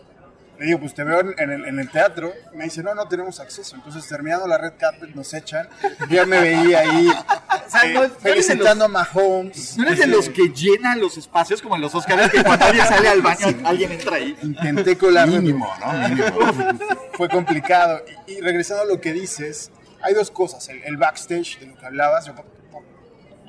[0.60, 2.34] Le digo, pues te veo en, el, en el teatro.
[2.52, 3.76] Me dice, no, no tenemos acceso.
[3.76, 5.66] Entonces, terminando la red carpet, nos echan.
[6.00, 7.08] Yo ya me veía ahí
[7.66, 9.78] sea, eh, no- felicitando a Mahomes.
[9.78, 12.86] ¿No eres de los que llenan los espacios como en los Oscars que cuando alguien
[12.86, 14.36] sale al baño, alguien entra ahí?
[14.42, 15.38] Intenté colarme.
[15.40, 16.08] Mínimo, ¿no?
[16.10, 16.78] Mínimo.
[17.14, 18.02] Fue complicado.
[18.26, 19.70] Y, y regresando a lo que dices,
[20.02, 20.68] hay dos cosas.
[20.68, 22.26] El, el backstage, de lo que hablabas.
[22.26, 22.34] Yo,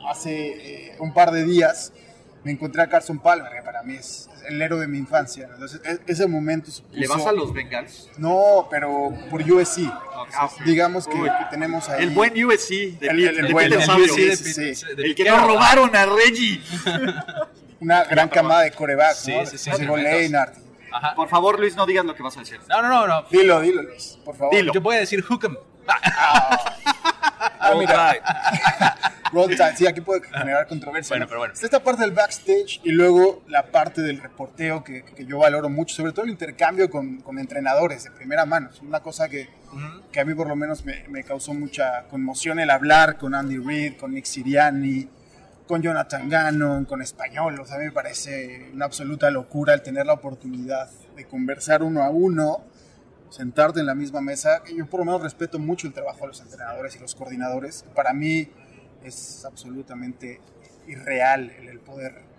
[0.10, 1.92] hace eh, un par de días
[2.44, 5.48] me encontré a Carson Palmer, que para mí es el héroe de mi infancia.
[5.54, 7.00] Entonces, e- ese momento supuso...
[7.00, 8.10] ¿Le vas a los Bengals?
[8.18, 9.82] No, pero por USC.
[10.36, 10.50] Ah.
[10.66, 11.30] Digamos que, Uy.
[11.30, 12.04] que tenemos ahí...
[12.04, 14.06] El buen USC de, El- el- el buen- el Sabio.
[14.06, 14.86] USC Sí.
[14.98, 16.62] El que nos robaron a Reggie.
[17.80, 19.46] Una gran camada de corebacks, Sí, ¿no?
[19.46, 19.70] sí, sí.
[19.72, 20.56] Leinart.
[20.94, 21.16] Ajá.
[21.16, 22.60] Por favor, Luis, no digas lo que vas a decir.
[22.68, 23.22] No, no, no, no.
[23.30, 24.54] Dilo, dilo, Luis, por favor.
[24.56, 24.74] Dilo.
[24.74, 25.56] Yo voy a decir Hookem.
[25.88, 28.16] Ah, mira.
[29.32, 31.14] Roll Tide, sí, aquí puede generar controversia.
[31.14, 31.30] Bueno, ¿no?
[31.30, 31.54] pero bueno.
[31.54, 35.70] Está esta parte del backstage y luego la parte del reporteo que, que yo valoro
[35.70, 38.70] mucho, sobre todo el intercambio con, con entrenadores de primera mano.
[38.72, 39.50] Es una cosa que,
[40.12, 43.58] que a mí por lo menos me, me causó mucha conmoción el hablar con Andy
[43.58, 45.08] Reid, con Nick Siriani,
[45.68, 47.60] con Jonathan Gannon, con español.
[47.60, 51.84] O sea, a mí me parece una absoluta locura el tener la oportunidad de conversar
[51.84, 52.66] uno a uno
[53.32, 54.62] sentarte en la misma mesa.
[54.76, 57.86] Yo por lo menos respeto mucho el trabajo de los entrenadores y los coordinadores.
[57.96, 58.50] Para mí
[59.04, 60.42] es absolutamente
[60.88, 62.32] irreal el, el poder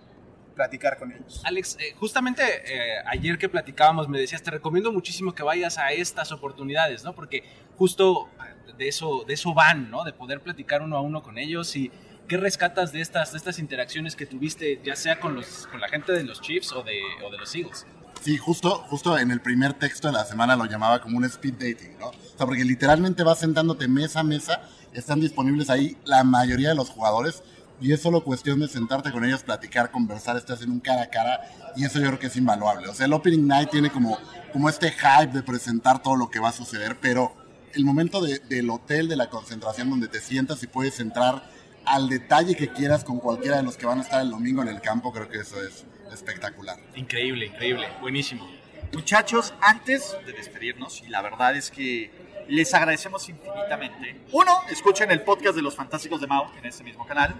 [0.53, 1.41] platicar con ellos.
[1.43, 5.91] Alex, eh, justamente eh, ayer que platicábamos me decías, te recomiendo muchísimo que vayas a
[5.91, 7.13] estas oportunidades, ¿no?
[7.13, 7.43] Porque
[7.77, 10.03] justo eh, de eso, de eso van, ¿no?
[10.03, 11.91] De poder platicar uno a uno con ellos y
[12.27, 15.89] qué rescatas de estas, de estas interacciones que tuviste, ya sea con, los, con la
[15.89, 17.85] gente de los Chiefs o de, o de los Eagles.
[18.21, 21.55] Sí, justo, justo en el primer texto de la semana lo llamaba como un speed
[21.55, 22.07] dating, ¿no?
[22.07, 24.61] O sea, porque literalmente vas sentándote mesa a mesa,
[24.93, 27.43] están disponibles ahí la mayoría de los jugadores
[27.81, 31.09] y es solo cuestión de sentarte con ellos, platicar, conversar, estás en un cara a
[31.09, 31.41] cara
[31.75, 32.87] y eso yo creo que es invaluable.
[32.87, 34.17] O sea, el Opening Night tiene como,
[34.53, 37.35] como este hype de presentar todo lo que va a suceder, pero
[37.73, 41.43] el momento de- del hotel, de la concentración donde te sientas y puedes entrar
[41.85, 44.69] al detalle que quieras con cualquiera de los que van a estar el domingo en
[44.69, 46.77] el campo, creo que eso es espectacular.
[46.95, 48.47] Increíble, increíble, buenísimo.
[48.93, 52.11] Muchachos, antes de despedirnos, y la verdad es que
[52.47, 54.21] les agradecemos infinitamente.
[54.31, 57.35] Uno, escuchen el podcast de los Fantásticos de Mao en este mismo canal.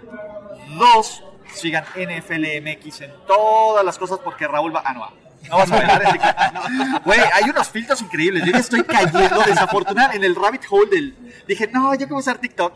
[0.78, 4.82] Dos, sigan NFLMX en todas las cosas porque Raúl va.
[4.84, 5.08] Ah, no,
[5.50, 6.02] no vas a bailar.
[6.12, 7.00] que- no.
[7.04, 8.44] Güey, hay unos filtros increíbles.
[8.44, 11.16] Yo ya estoy cayendo desafortunadamente en el rabbit hole del.
[11.46, 12.72] Dije, no, yo quiero usar TikTok.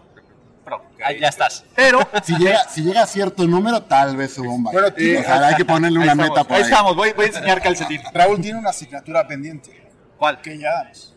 [0.65, 1.65] Pero, Ahí ya estás.
[1.75, 5.19] pero Si llega, si llega a cierto número, tal vez suba un Bueno, baile.
[5.21, 6.69] o sea, hay que ponerle una estamos, meta por ahí ahí.
[6.71, 8.03] estamos, voy, voy a enseñar calcetín.
[8.13, 9.91] Raúl tiene una asignatura pendiente.
[10.19, 10.43] ¿Cuál?
[10.43, 11.15] Que ya damos.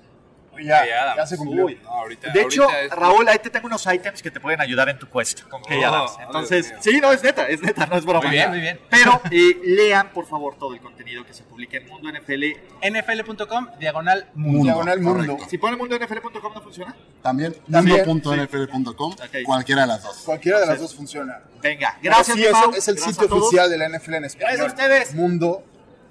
[0.59, 1.17] Ya, Key Adams.
[1.17, 1.65] ya se cumplió.
[1.65, 1.79] Uy.
[1.83, 4.89] No, ahorita, De hecho, es- Raúl, ahí te tengo unos items que te pueden ayudar
[4.89, 6.11] en tu quest con Oh, Adams.
[6.17, 8.21] oh, Entonces, sí, no, es neta, es neta, no es broma.
[8.21, 8.79] Muy bien, muy bien.
[8.89, 12.43] Pero eh, lean, por favor, todo el contenido que se publica en Mundo NFL.
[12.81, 14.63] NFL.com, diagonal mundo.
[14.63, 15.25] Diagonal mundo.
[15.33, 15.49] correcto.
[15.49, 16.95] Si ponen mundonfl.com no funciona.
[17.21, 20.17] También, También, mundo.nfl.com, cualquiera de las dos.
[20.25, 21.39] Cualquiera de las dos funciona.
[21.61, 24.47] Venga, gracias, sí, es, es el Gracias sitio oficial de la NFL en español.
[24.57, 25.13] Gracias a ustedes.
[25.15, 25.63] Mundo,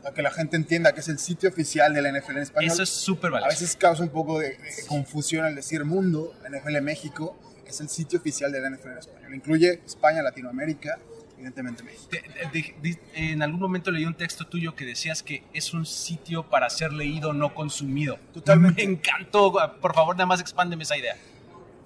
[0.02, 2.72] para que la gente entienda que es el sitio oficial de la NFL en español.
[2.72, 3.50] Eso es súper A valioso.
[3.60, 7.36] veces causa un poco de, de confusión al decir mundo, NFL México
[7.66, 9.34] es el sitio oficial de la NFL en español.
[9.34, 10.98] Incluye España, Latinoamérica,
[11.36, 12.04] evidentemente México.
[12.10, 15.86] Te- de- de- en algún momento leí un texto tuyo que decías que es un
[15.86, 18.18] sitio para ser leído, no consumido.
[18.34, 18.84] Totalmente.
[18.86, 19.52] Me encantó.
[19.80, 21.16] Por favor, nada más expándeme esa idea.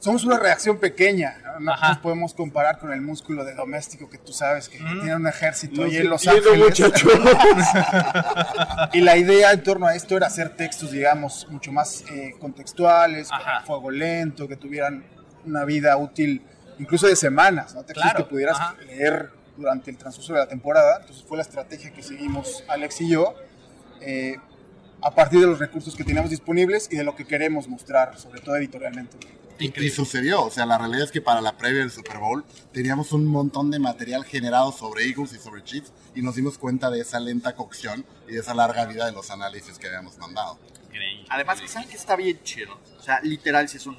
[0.01, 1.75] Somos una reacción pequeña, ¿no?
[1.77, 5.01] nos podemos comparar con el músculo de doméstico que tú sabes que, Ujú.
[5.01, 6.79] tiene un ejército ahí en Los Ángeles.
[8.93, 13.29] y la idea en torno a esto era hacer textos, digamos, mucho más eh, contextuales,
[13.31, 15.05] con fuego lento, que tuvieran
[15.47, 16.43] una vida útil,
[16.79, 17.83] incluso de semanas, ¿no?
[17.85, 18.77] Textos Claro, que pudieras ajá.
[18.87, 20.99] leer durante el transcurso de la temporada.
[21.01, 23.35] Entonces fue la estrategia que seguimos Alex y yo.
[24.01, 24.37] eh,
[25.03, 28.41] a partir de los recursos que teníamos disponibles y de lo que queremos mostrar, sobre
[28.41, 29.19] todo editorialmente.
[29.59, 32.45] Y, y sucedió, o sea, la realidad es que para la previa del Super Bowl
[32.73, 36.91] teníamos un montón de material generado sobre Eagles y sobre Chiefs y nos dimos cuenta
[36.91, 40.59] de esa lenta cocción y de esa larga vida de los análisis que habíamos mandado.
[41.29, 42.79] Además, ¿saben que está bien chido?
[42.99, 43.97] O sea, literal, si es un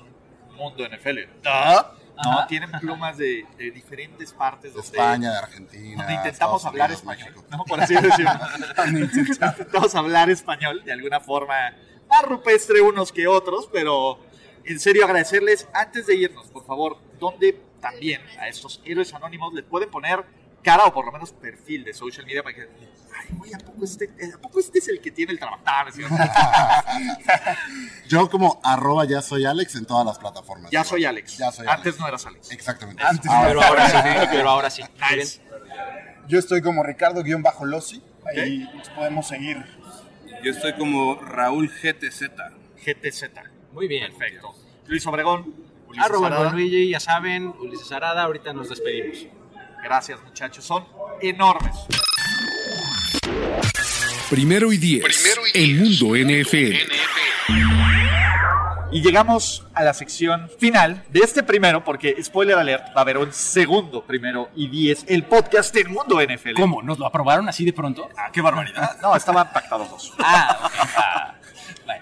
[0.56, 1.20] mundo NFL.
[1.44, 2.48] No, Ajá.
[2.48, 5.98] tienen plumas de, de diferentes partes De España, de Argentina.
[5.98, 7.58] donde intentamos Estados hablar Unidos, español, México.
[7.58, 7.64] ¿no?
[7.66, 8.32] Por así decirlo.
[9.20, 11.56] intentamos hablar español de alguna forma
[12.10, 14.20] más rupestre unos que otros, pero
[14.66, 15.68] en serio agradecerles.
[15.74, 20.24] Antes de irnos, por favor, ¿dónde también a estos héroes anónimos les pueden poner
[20.64, 23.86] cara o por lo menos perfil de social media para que, ay, güey, ¿a poco
[23.86, 25.62] este, ¿a poco este es el que tiene el trabajo?
[25.68, 25.86] Ah.
[28.08, 30.72] Yo como arroba ya soy Alex en todas las plataformas.
[30.72, 31.38] ya soy Alex.
[31.38, 32.00] Ya soy Antes Alex.
[32.00, 32.52] no eras Alex.
[32.52, 33.04] Exactamente.
[33.04, 33.48] Antes Ah, no.
[33.50, 33.98] pero ahora sí,
[34.32, 34.84] pero ahora sí.
[35.16, 35.42] Nice.
[36.28, 38.02] Yo estoy como Ricardo-Lossi.
[38.36, 39.64] Ahí nos podemos seguir.
[40.44, 42.24] Yo estoy como Raúl GTZ.
[42.84, 43.24] GTZ.
[43.76, 44.12] Muy bien.
[44.12, 44.56] Perfecto.
[44.88, 45.54] Luis Obregón.
[45.88, 46.44] Ulises Arroba Arada.
[46.46, 49.28] Don Luigi, ya saben, Ulises Arada, ahorita nos despedimos.
[49.84, 50.66] Gracias, muchachos.
[50.66, 50.84] Son
[51.22, 51.76] enormes.
[54.30, 55.04] Primero y diez.
[55.04, 56.02] Primero y El diez.
[56.02, 56.76] mundo NFL.
[58.92, 63.18] Y llegamos a la sección final de este primero, porque spoiler alert, va a haber
[63.18, 66.54] un segundo primero y 10, el podcast del mundo NFL.
[66.54, 66.82] ¿Cómo?
[66.82, 68.08] ¿Nos lo aprobaron así de pronto?
[68.18, 68.98] Ah, qué barbaridad.
[69.02, 70.14] No, estaban pactados dos.
[70.20, 70.72] Ah, ok.
[70.98, 71.36] Ah,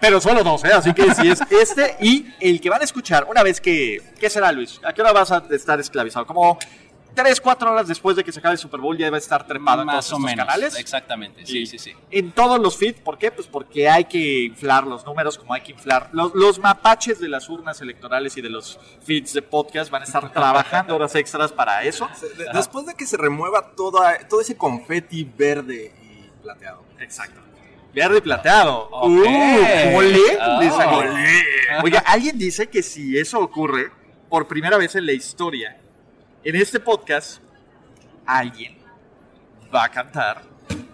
[0.02, 0.72] Pero solo dos, ¿eh?
[0.74, 4.02] Así que sí es este y el que van a escuchar una vez que...
[4.20, 4.80] ¿Qué será, Luis?
[4.84, 6.26] ¿A qué hora vas a estar esclavizado?
[6.26, 6.58] Como
[7.16, 9.46] tres, cuatro horas después de que se acabe el Super Bowl ya va a estar
[9.46, 10.46] trepado en todos o estos menos.
[10.48, 10.76] canales.
[10.80, 11.94] Exactamente, sí, Y sí, sí.
[12.10, 13.30] En todos los feeds, ¿por qué?
[13.30, 16.10] Pues porque hay que inflar los números, como hay que inflar.
[16.12, 20.06] Los, los mapaches de las urnas electorales y de los feeds de podcast van a
[20.06, 22.10] estar trabajando horas extras para eso.
[22.38, 26.82] De- después de que se remueva toda, todo ese confeti verde y plateado.
[27.00, 27.42] Exacto.
[27.94, 28.90] Verde y plateado.
[28.92, 29.04] Ok.
[29.06, 29.14] Uh,
[29.96, 30.60] Oh.
[30.60, 30.84] dice.
[31.84, 33.92] Oiga, alguien dice que si eso ocurre
[34.30, 35.78] por primera vez en la historia,
[36.44, 37.40] en este podcast,
[38.26, 38.78] alguien
[39.74, 40.42] va a cantar.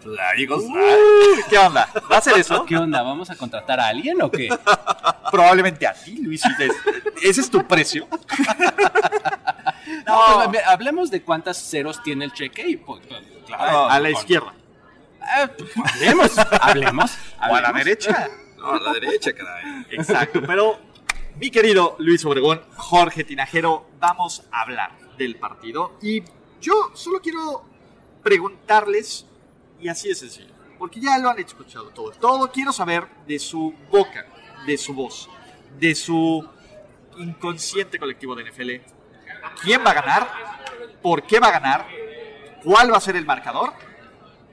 [0.05, 1.89] Uh, ¿Qué onda?
[2.09, 2.65] ¿Va a hacer eso?
[2.65, 3.01] ¿Qué onda?
[3.01, 4.49] ¿Vamos a contratar a alguien o qué?
[5.31, 6.41] Probablemente a ti, Luis.
[7.21, 8.07] ¿Ese es tu precio?
[10.05, 13.89] No, pues, hablemos de cuántas ceros tiene el cheque y pues, pues, claro.
[13.89, 14.53] a la izquierda.
[15.21, 17.17] Hablemos, hablemos.
[17.49, 18.29] O a la derecha.
[18.57, 19.85] No, a la derecha, caray.
[19.91, 20.79] Exacto, pero
[21.35, 25.97] mi querido Luis Obregón, Jorge Tinajero, vamos a hablar del partido.
[26.01, 26.23] Y
[26.59, 27.65] yo solo quiero
[28.23, 29.25] preguntarles,
[29.79, 33.73] y así de sencillo, porque ya lo han escuchado todo, todo quiero saber de su
[33.89, 34.25] boca,
[34.65, 35.29] de su voz,
[35.79, 36.47] de su
[37.17, 38.71] inconsciente colectivo de NFL,
[39.61, 40.27] quién va a ganar,
[41.01, 41.87] por qué va a ganar,
[42.63, 43.73] cuál va a ser el marcador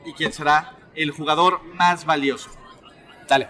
[0.07, 2.51] y quién será el jugador más valioso.
[3.29, 3.49] Dale.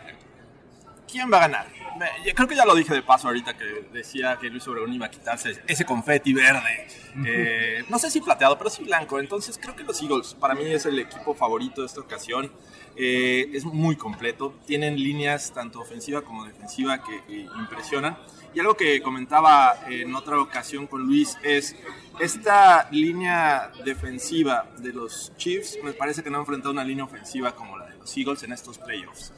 [1.07, 1.76] ¿Quién va a ganar?
[1.99, 5.07] Me- creo que ya lo dije de paso ahorita que decía que Luis Obregón iba
[5.07, 6.87] a quitarse ese confeti verde.
[7.27, 9.19] Eh, no sé si plateado, pero sí blanco.
[9.19, 12.53] Entonces creo que los Eagles para mí es el equipo favorito de esta ocasión.
[12.97, 14.55] Eh, es muy completo.
[14.67, 18.17] Tienen líneas tanto ofensiva como defensiva que, que impresionan.
[18.55, 21.77] Y algo que comentaba en otra ocasión con Luis es
[22.21, 25.77] esta línea defensiva de los Chiefs.
[25.83, 28.53] Me parece que no han enfrentado una línea ofensiva como la de los Eagles en
[28.53, 29.33] estos playoffs.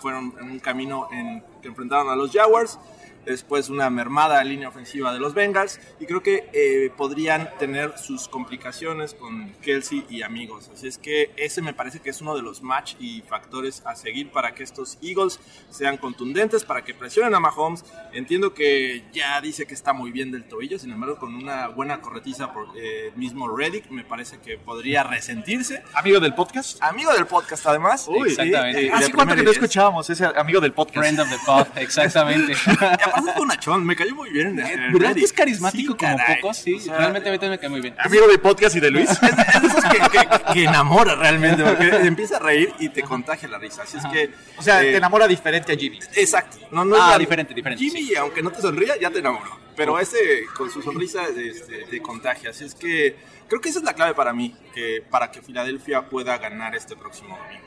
[0.00, 2.78] Fueron en un camino en que enfrentaron a los Jaguars,
[3.24, 8.28] después una mermada línea ofensiva de los Bengals, y creo que eh, podrían tener sus
[8.28, 10.70] complicaciones con Kelsey y amigos.
[10.72, 13.94] Así es que ese me parece que es uno de los match y factores a
[13.94, 17.84] seguir para que estos Eagles sean contundentes, para que presionen a Mahomes.
[18.12, 22.00] Entiendo que ya dice que está muy bien del tobillo, sin embargo, con una buena
[22.00, 25.82] corretiza por eh, el mismo Reddick, me parece que podría resentirse.
[25.94, 26.82] Amigo del podcast.
[26.82, 28.06] Amigo del podcast, además.
[28.08, 28.86] Uy, exactamente.
[28.86, 30.98] eh, ¿Hace de cuánto que no escuchábamos ese amigo del podcast?
[30.98, 32.54] Friend of the pod, exactamente.
[33.12, 34.58] Aparte es bonachón, me cayó muy bien.
[34.58, 36.40] eh, ¿Verdad que es carismático Sí, como caray.
[36.40, 36.56] pocos?
[36.56, 37.94] Sí, O sea, realmente a mí también me cae muy bien.
[37.98, 39.10] Amigo del podcast y de Luis.
[39.22, 43.48] Es de esos que, que- que enamora realmente, porque empieza a reír y te contagia
[43.48, 43.82] la risa.
[43.82, 44.30] Así es que.
[44.58, 45.98] O sea, eh, te enamora diferente a Jimmy.
[46.14, 46.58] Exacto.
[46.70, 49.60] No, no Ah, es la- diferente, diferente, Jimmy, aunque no te sonría, ya te enamoró.
[49.76, 50.18] Pero ese,
[50.56, 52.50] con su sonrisa, este, te contagia.
[52.50, 53.16] Así es que
[53.48, 56.94] creo que esa es la clave para mí, que, para que Filadelfia pueda ganar este
[56.96, 57.66] próximo domingo.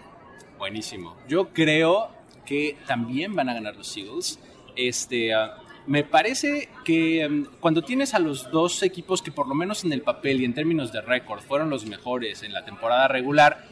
[0.57, 1.15] Buenísimo.
[1.27, 2.09] Yo creo
[2.45, 4.39] que también van a ganar los Eagles.
[4.75, 5.57] Este, ah,
[5.87, 9.93] me parece que mm, cuando tienes a los dos equipos que por lo menos en
[9.93, 13.65] el papel y en términos de récord fueron los mejores en la temporada regular,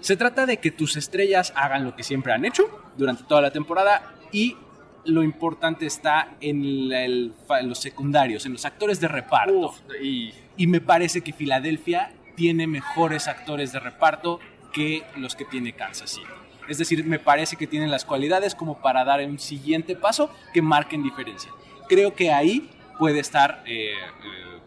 [0.00, 2.64] se trata de que tus estrellas hagan lo que siempre han hecho
[2.96, 4.56] durante toda la temporada y
[5.04, 9.74] lo importante está el- en los secundarios, en los actores de reparto.
[10.02, 14.40] y Y me parece que Filadelfia tiene mejores actores de reparto
[14.72, 16.26] que los que tiene Kansas City.
[16.70, 20.62] Es decir, me parece que tienen las cualidades como para dar un siguiente paso que
[20.62, 21.50] marquen diferencia.
[21.88, 24.60] Creo que ahí puede estar eh, eh,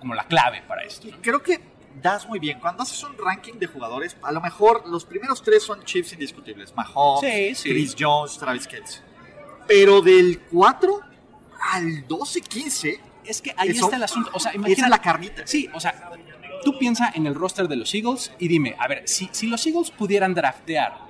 [0.00, 1.06] como la clave para esto.
[1.22, 1.60] creo que
[2.02, 2.58] das muy bien.
[2.58, 6.74] Cuando haces un ranking de jugadores, a lo mejor los primeros tres son Chiefs indiscutibles.
[6.74, 7.70] Mahomes, Sí, sí.
[7.70, 9.00] Chris Jones, Travis Kelce.
[9.68, 11.00] Pero del 4
[11.72, 14.30] al 12, 15, Es que ahí Eso- está el asunto.
[14.34, 15.46] O sea, imagina la carnita.
[15.46, 16.10] Sí, o sea,
[16.64, 19.64] tú piensa en el roster de los Eagles y dime, a ver, si, si los
[19.66, 21.05] Eagles pudieran draftear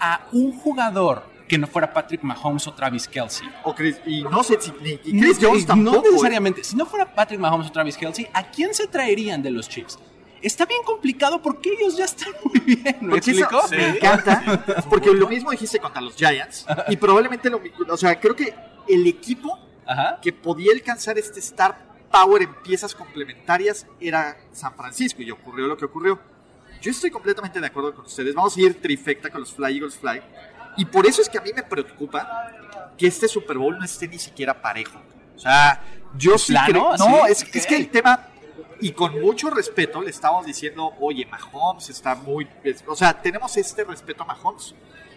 [0.00, 3.48] a un jugador que no fuera Patrick Mahomes o Travis Kelsey.
[3.64, 5.98] O Chris, y no sé si ni y No, Jones tampoco.
[5.98, 6.10] ¿eh?
[6.12, 6.62] necesariamente.
[6.64, 9.98] Si no fuera Patrick Mahomes o Travis Kelsey, ¿a quién se traerían de los Chiefs?
[10.42, 12.96] Está bien complicado porque ellos ya están muy bien.
[13.00, 13.60] ¿Me explico?
[13.70, 18.18] me encanta, porque lo mismo dijiste contra los Giants y probablemente lo mismo, o sea,
[18.18, 18.54] creo que
[18.88, 20.18] el equipo Ajá.
[20.22, 21.76] que podía alcanzar este star
[22.10, 26.18] power en piezas complementarias era San Francisco y ocurrió lo que ocurrió.
[26.80, 28.34] Yo estoy completamente de acuerdo con ustedes.
[28.34, 30.22] Vamos a ir trifecta con los Fly Eagles Fly.
[30.76, 32.50] Y por eso es que a mí me preocupa
[32.96, 35.00] que este Super Bowl no esté ni siquiera parejo.
[35.36, 35.82] O sea,
[36.16, 36.68] yo sí plano?
[36.68, 38.28] creo- No, es, es que el tema,
[38.80, 42.46] y con mucho respeto, le estamos diciendo, oye, Mahomes está muy...
[42.86, 44.74] O sea, tenemos este respeto a Mahomes.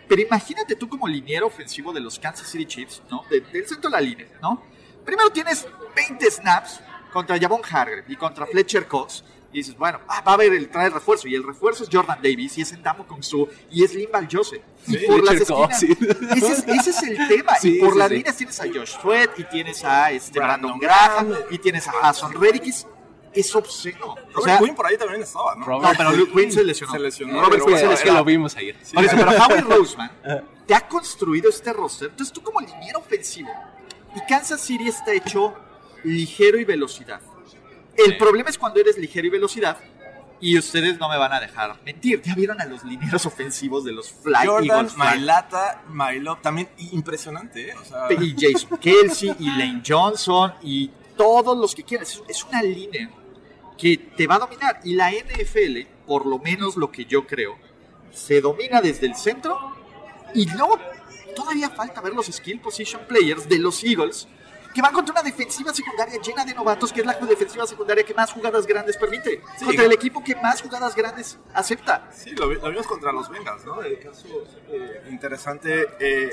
[0.07, 3.23] Pero imagínate tú como liniero ofensivo de los Kansas City Chiefs, ¿no?
[3.29, 4.61] De- del centro de la línea, ¿no?
[5.05, 6.79] Primero tienes 20 snaps
[7.11, 9.23] contra Javon Hargrave y contra Fletcher Cox.
[9.53, 11.27] Y dices, bueno, ah, va a haber el trae refuerzo.
[11.27, 14.61] Y el refuerzo es Jordan Davis, y es Endamo Kong Su, y es Limbal Joseph.
[14.87, 15.79] y por las esquinas.
[15.79, 15.87] sí.
[16.35, 17.55] Ese, es, ese es el tema.
[17.55, 18.15] Sí, y por sí, las sí.
[18.15, 21.43] líneas tienes a Josh Sweat, y tienes a este Brandon, Brandon Graham, Graham.
[21.51, 22.65] y tienes a Hassan Reddick.
[22.65, 22.87] Es,
[23.31, 24.15] es obsceno.
[24.35, 25.65] O sea, Quinn por ahí también estaba, ¿no?
[25.65, 26.93] Robert no, pero Luke Quinn se lesionó.
[26.93, 28.19] Se lesionó, Robert pero Quinn se Es que lesionó.
[28.19, 28.75] lo vimos ayer.
[28.93, 30.11] Por eso, pero Howie Roseman
[30.67, 32.09] te ha construido este roster.
[32.09, 33.49] Entonces tú como liniero ofensivo
[34.15, 35.53] y Kansas City está hecho
[36.03, 37.21] ligero y velocidad.
[37.97, 39.77] El problema es cuando eres ligero y velocidad
[40.39, 42.21] y ustedes no me van a dejar mentir.
[42.21, 44.97] Ya vieron a los linieros ofensivos de los Fly Jordan, Eagles.
[44.97, 47.75] Mailata, Mailop, también impresionante, ¿eh?
[47.81, 52.09] O sea, y Jason Kelsey y Lane Johnson y todos los que quieras.
[52.13, 53.09] Es- Es una línea
[53.77, 54.79] que te va a dominar.
[54.83, 57.57] Y la NFL, por lo menos lo que yo creo,
[58.11, 59.57] se domina desde el centro
[60.35, 60.77] y luego
[61.35, 64.27] todavía falta ver los skill position players de los Eagles
[64.73, 68.13] que van contra una defensiva secundaria llena de novatos, que es la defensiva secundaria que
[68.13, 69.65] más jugadas grandes permite, Sí.
[69.65, 72.09] contra el equipo que más jugadas grandes acepta.
[72.11, 73.81] Sí, lo, lo vimos contra los Bengals, ¿no?
[73.83, 74.27] El caso
[74.69, 76.31] eh, interesante eh,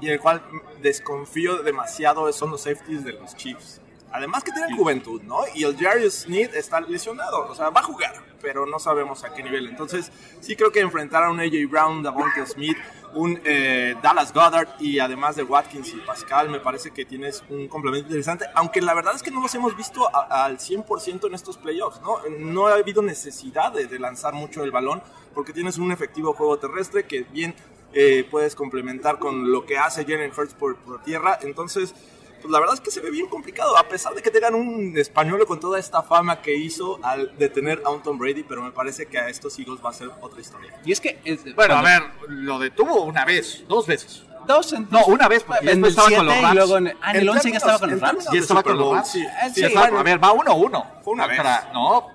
[0.00, 0.42] y el cual
[0.82, 3.80] desconfío demasiado son los safeties de los Chiefs.
[4.12, 5.40] Además que tienen juventud, ¿no?
[5.54, 9.34] Y el Jarius Smith está lesionado, o sea, va a jugar, pero no sabemos a
[9.34, 9.66] qué nivel.
[9.68, 12.78] Entonces, sí creo que enfrentar a un AJ Brown, Davonte Smith,
[13.16, 17.66] un eh, Dallas Goddard y además de Watkins y Pascal, me parece que tienes un
[17.66, 21.34] complemento interesante, aunque la verdad es que no los hemos visto a- al 100% en
[21.34, 22.18] estos playoffs, ¿no?
[22.38, 25.02] No ha habido necesidad de, lanzar mucho el balón
[25.34, 27.54] porque tienes un efectivo juego terrestre que bien
[27.94, 31.94] eh, puedes complementar con lo que hace Jalen Hurts por tierra, entonces
[32.40, 34.96] pues la verdad es que se ve bien complicado, a pesar de que tengan un
[34.96, 38.72] español con toda esta fama que hizo al detener a un Tom Brady, pero me
[38.72, 40.78] parece que a estos Eagles va a ser otra historia.
[40.84, 41.18] Y es que.
[41.24, 44.22] es- Bueno, a ver, lo detuvo una vez, dos veces.
[44.46, 46.54] Dos en, No, una vez, porque en después el estaba 7 con los y Rams.
[46.54, 48.30] luego en, ah, en el 11 ya términos- estaba con los Rams.
[48.30, 49.08] de estaba con los Rams.
[49.08, 49.26] sí.
[49.26, 49.98] Ah, Sí, sí, estaba- bueno.
[49.98, 50.86] a ver, va uno a uno.
[51.02, 51.36] Fue una vez.
[51.36, 52.08] Contra- No,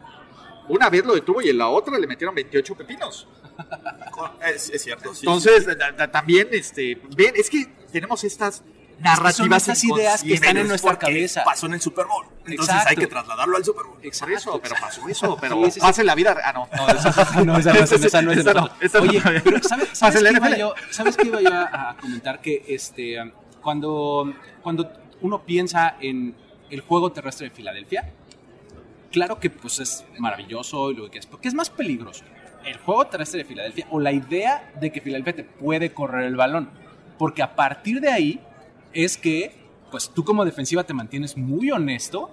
[0.69, 3.27] una vez lo detuvo y en la otra le metieron 28 pepinos.
[4.45, 5.25] Es, es cierto, sí.
[5.25, 5.67] Entonces,
[6.12, 8.63] también, este, ven, es que tenemos estas
[9.01, 11.43] narrativas son estas ideas que están en es nuestra cabeza.
[11.43, 12.25] Pasó en el Super Bowl.
[12.45, 12.89] Entonces Exacto.
[12.89, 13.97] hay que trasladarlo al Super Bowl.
[14.01, 16.35] Por eso, pero pasó eso, pero Sí, pasa en la vida.
[16.43, 18.71] Ah, no, no, esa- No, esa no, esa, no es esa no, nosotros.
[18.81, 19.09] esa no.
[19.09, 22.41] Oye, pero ¿sabes, sabes qué iba yo, ¿sabes qué iba yo a, a comentar?
[22.41, 23.17] Que este,
[23.61, 26.35] cuando, cuando uno piensa en
[26.69, 28.11] el juego terrestre de Filadelfia,
[29.11, 32.23] claro que pues es maravilloso y lo que es, porque es más peligroso.
[32.65, 36.35] El juego terrestre de Filadelfia o la idea de que Filadelfia te puede correr el
[36.35, 36.69] balón.
[37.17, 38.39] Porque a partir de ahí
[38.93, 39.56] es que
[39.91, 42.32] pues tú como defensiva te mantienes muy honesto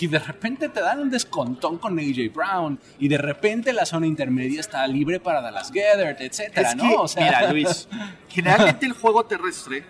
[0.00, 4.06] y de repente te dan un descontón con AJ Brown y de repente la zona
[4.06, 6.88] intermedia está libre para Dallas Gethert, etcétera, Es ¿no?
[6.88, 7.88] que, O sea, mira, Luis,
[8.28, 9.84] generalmente el juego terrestre,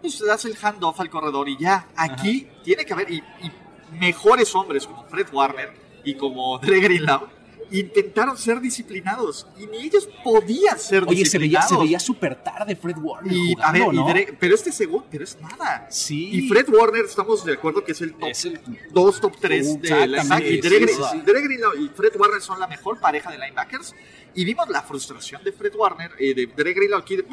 [0.00, 1.88] pues das el handoff al corredor y ya.
[1.96, 3.50] Aquí tiene que haber, y, y
[3.98, 5.72] mejores hombres como Fred Warner
[6.04, 7.28] y como Dre Greenlaw
[7.70, 11.68] intentaron ser disciplinados y ni ellos podían ser Oye, disciplinados.
[11.68, 14.06] se veía súper tarde Fred Warner y, a jugando,
[14.38, 15.86] pero este segundo, pero es nada.
[15.90, 16.30] Sí.
[16.32, 18.60] Y Fred Warner, estamos de acuerdo que es el top Es el-
[18.92, 22.66] 2, top 3 de la Exactamente, Y Dre, sí, Greenlaw y Fred Warner son la
[22.66, 23.94] mejor pareja de linebackers.
[24.34, 27.16] Y vimos la frustración de Fred Warner, eh, de Dre Greenlaw aquí.
[27.16, 27.24] De,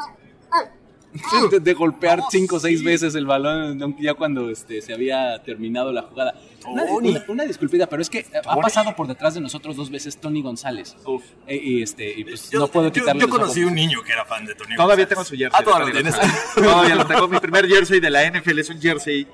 [1.52, 2.86] de, de golpear No, cinco o seis sí.
[2.86, 6.34] veces el balón ya cuando este, se había terminado la jugada.
[6.65, 7.10] Una, Tony.
[7.10, 10.41] una- una disculpita, pero es que ha pasado por detrás de nosotros dos veces Tony
[10.41, 10.95] González.
[11.47, 13.69] Eh, y este, y pues Yo- no puedo quitarle Yo, conocí ojos.
[13.71, 15.10] un niño que era fan de Tony Todavía González.
[15.10, 15.60] tengo su jersey.
[15.60, 16.02] Ah, todavía.
[16.56, 17.28] Todavía lo tengo.
[17.28, 19.28] Mi primer jersey de la NFL es un jersey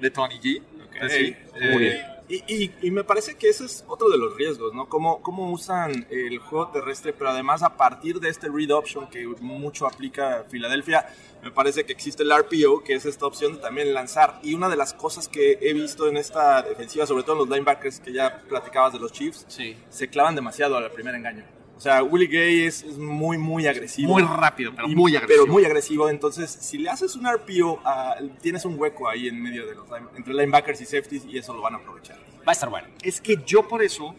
[0.00, 0.60] de Tony G.
[0.60, 1.34] Ok, Sí.
[1.60, 2.02] eh,
[2.36, 4.88] y, y- y me parece que ese es otro de los riesgos, ¿no?
[4.88, 9.26] Cómo, cómo usan el juego terrestre, pero además a partir de este read option que
[9.40, 11.06] mucho aplica Filadelfia,
[11.42, 14.38] me parece que existe el RPO, que es esta opción de también lanzar.
[14.42, 17.48] Y una de las cosas que he visto en esta defensiva, sobre todo en los
[17.48, 19.76] linebackers que ya platicabas de los Chiefs, Sí.
[19.90, 21.44] se clavan demasiado al primer engaño.
[21.82, 24.12] O sea, Willie Gay es, es muy, muy agresivo.
[24.12, 25.42] Muy rápido, pero Y- muy agresivo.
[25.46, 26.08] Pero muy agresivo.
[26.08, 29.86] Entonces, si le haces un RPO, ah, tienes un hueco ahí en medio de los
[30.16, 32.18] entre linebackers y safeties y eso lo van a aprovechar.
[32.46, 32.86] Va a estar bueno.
[33.02, 34.14] Es que yo por eso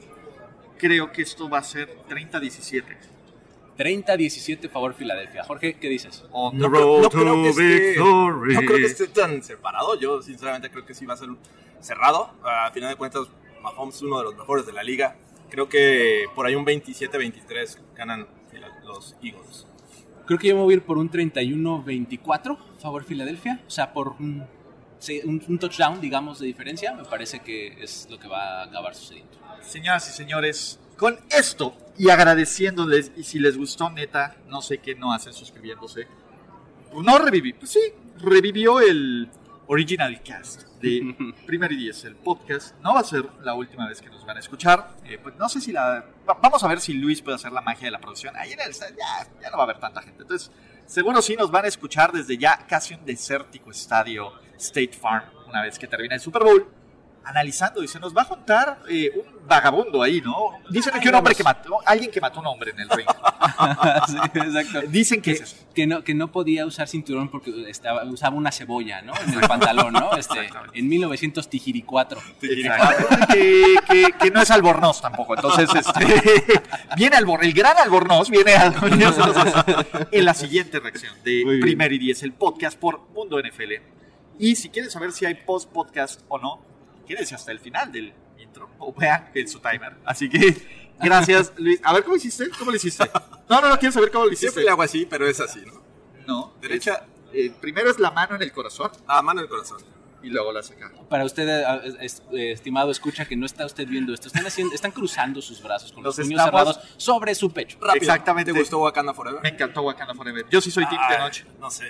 [0.78, 2.84] creo que esto va a ser 30-17.
[3.78, 5.46] 30-17 favor Filadelfia.
[5.46, 6.26] Jorge, ¿qué dices?
[6.32, 8.54] On No, the creo- road no creo que to esté, victory.
[8.56, 9.98] no creo que esté tan separado.
[9.98, 11.30] Yo, sinceramente, creo que sí va a ser
[11.80, 12.30] cerrado.
[12.44, 13.24] A final de cuentas,
[13.62, 15.16] Mahomes es uno de los mejores de la liga.
[15.50, 18.28] Creo que por ahí un 27-23 ganan
[18.86, 19.66] los Eagles.
[20.26, 23.62] Creo que yo me voy a ir por un 31-24 favor Filadelfia.
[23.68, 24.46] O sea, por un,
[25.00, 26.94] sí, un- un touchdown, digamos, de diferencia.
[26.94, 29.32] Me parece que es lo que va a acabar sucediendo.
[29.62, 34.96] Señoras y señores, con esto y agradeciéndoles, y si les gustó, neta, no sé qué
[34.96, 36.08] no hacen suscribiéndose.
[36.92, 37.80] Pues no reviví, pues sí,
[38.20, 39.30] revivió el
[39.68, 42.76] Original Cast de Primer y Diez, el podcast.
[42.82, 44.96] No va a ser la última vez que nos van a escuchar.
[45.06, 46.06] Eh, pues no sé si la.
[46.30, 48.36] va- Vamos a ver si Luis puede hacer la magia de la producción.
[48.36, 50.24] Ahí en el ya, ya no va a haber tanta gente.
[50.24, 50.52] Entonces,
[50.86, 55.62] seguro sí nos van a escuchar desde ya casi un desértico estadio State Farm una
[55.62, 56.68] vez que termine el Super Bowl
[57.26, 60.36] analizando y se nos va a juntar eh, un vagabundo ahí, ¿no?
[60.70, 63.08] Dicen que un hombre que mató, alguien que mató a un hombre en el ring.
[64.08, 64.82] Sí, exacto.
[64.88, 65.66] Dicen que, Que, es eso.
[65.76, 69.14] que no, que no podía usar cinturón porque estaba, usaba una cebolla, ¿no?
[69.28, 70.16] En el pantalón, ¿no?
[70.18, 72.20] Este, en 1904.
[72.42, 75.36] Exactamente, que, que- que no es albornoz tampoco.
[75.36, 76.62] Entonces, este,
[76.98, 78.74] viene Albor, el gran albornoz viene a-
[80.12, 81.60] en la siguiente reacción de.
[81.62, 83.74] Primer y Diez, el podcast por Mundo NFL.
[84.40, 86.62] Y si quieren saber si hay post-podcast o no,
[87.06, 89.96] quédense hasta el final del intro o vean en su timer.
[90.06, 90.56] Así que,
[91.00, 91.80] gracias, Luis.
[91.84, 92.50] A ver, ¿cómo hiciste?
[92.58, 93.10] ¿Cómo lo hiciste?
[93.50, 94.48] No, no, no, quiero saber cómo lo hiciste.
[94.48, 95.82] Siempre le hago así, pero es así, ¿no?
[96.26, 99.80] No, Derecha, eh, primero es la mano en el corazón a mano del corazón.
[100.22, 100.90] y luego la saca.
[101.10, 104.28] Para usted, eh, eh, estimado, escucha que no está usted viendo esto.
[104.28, 107.78] Están, haciendo, están cruzando sus brazos con los Los puños cerrados sobre su pecho.
[107.82, 108.04] Rápido.
[108.04, 108.54] Exactamente.
[108.54, 109.42] ¿Te gustó Wakanda Forever?
[109.42, 110.46] Me encantó Wakanda Forever.
[110.50, 111.60] Yo sí soy Team Ay, Tenoch.
[111.60, 111.86] No sé.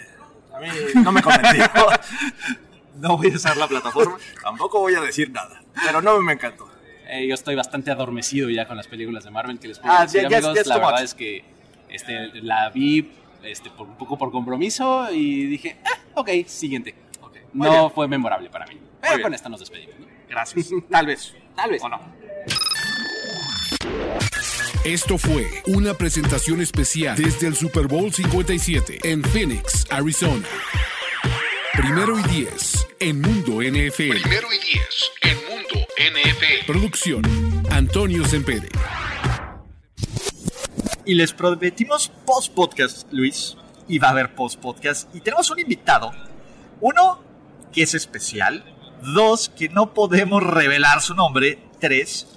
[0.51, 1.69] A mí no me convenció.
[2.95, 4.17] No voy a usar la plataforma.
[4.43, 5.61] Tampoco voy a decir nada.
[5.85, 6.69] Pero no me encantó.
[7.07, 10.03] Eh, yo estoy bastante adormecido ya con las películas de Marvel que les puedo Ah,
[10.03, 10.55] decir, amigos.
[10.55, 11.01] ya es la verdad much.
[11.03, 11.43] es que
[11.89, 13.11] este, la vi
[13.43, 16.95] este, por, un poco por compromiso y dije, ah, ok, siguiente.
[17.53, 17.91] No bien.
[17.91, 18.79] fue memorable para mí.
[19.01, 19.99] Pero con esta nos despedimos.
[19.99, 20.07] ¿no?
[20.29, 20.69] Gracias.
[20.89, 21.33] Tal vez.
[21.55, 21.83] Tal vez.
[21.83, 21.99] ¿O no?
[24.85, 30.43] Esto fue una presentación especial desde el Super Bowl 57 en Phoenix, Arizona.
[31.75, 34.21] Primero y 10 en Mundo NFL.
[34.21, 36.67] Primero y 10 en Mundo NFL.
[36.67, 37.23] Producción
[37.71, 38.69] Antonio Sempere.
[41.03, 43.57] Y les prometimos post-podcast, Luis.
[43.87, 45.13] Y va a haber post-podcast.
[45.15, 46.11] Y tenemos un invitado.
[46.79, 47.23] Uno,
[47.73, 48.63] que es especial.
[49.01, 51.57] Dos, que no podemos revelar su nombre.
[51.79, 52.27] Tres,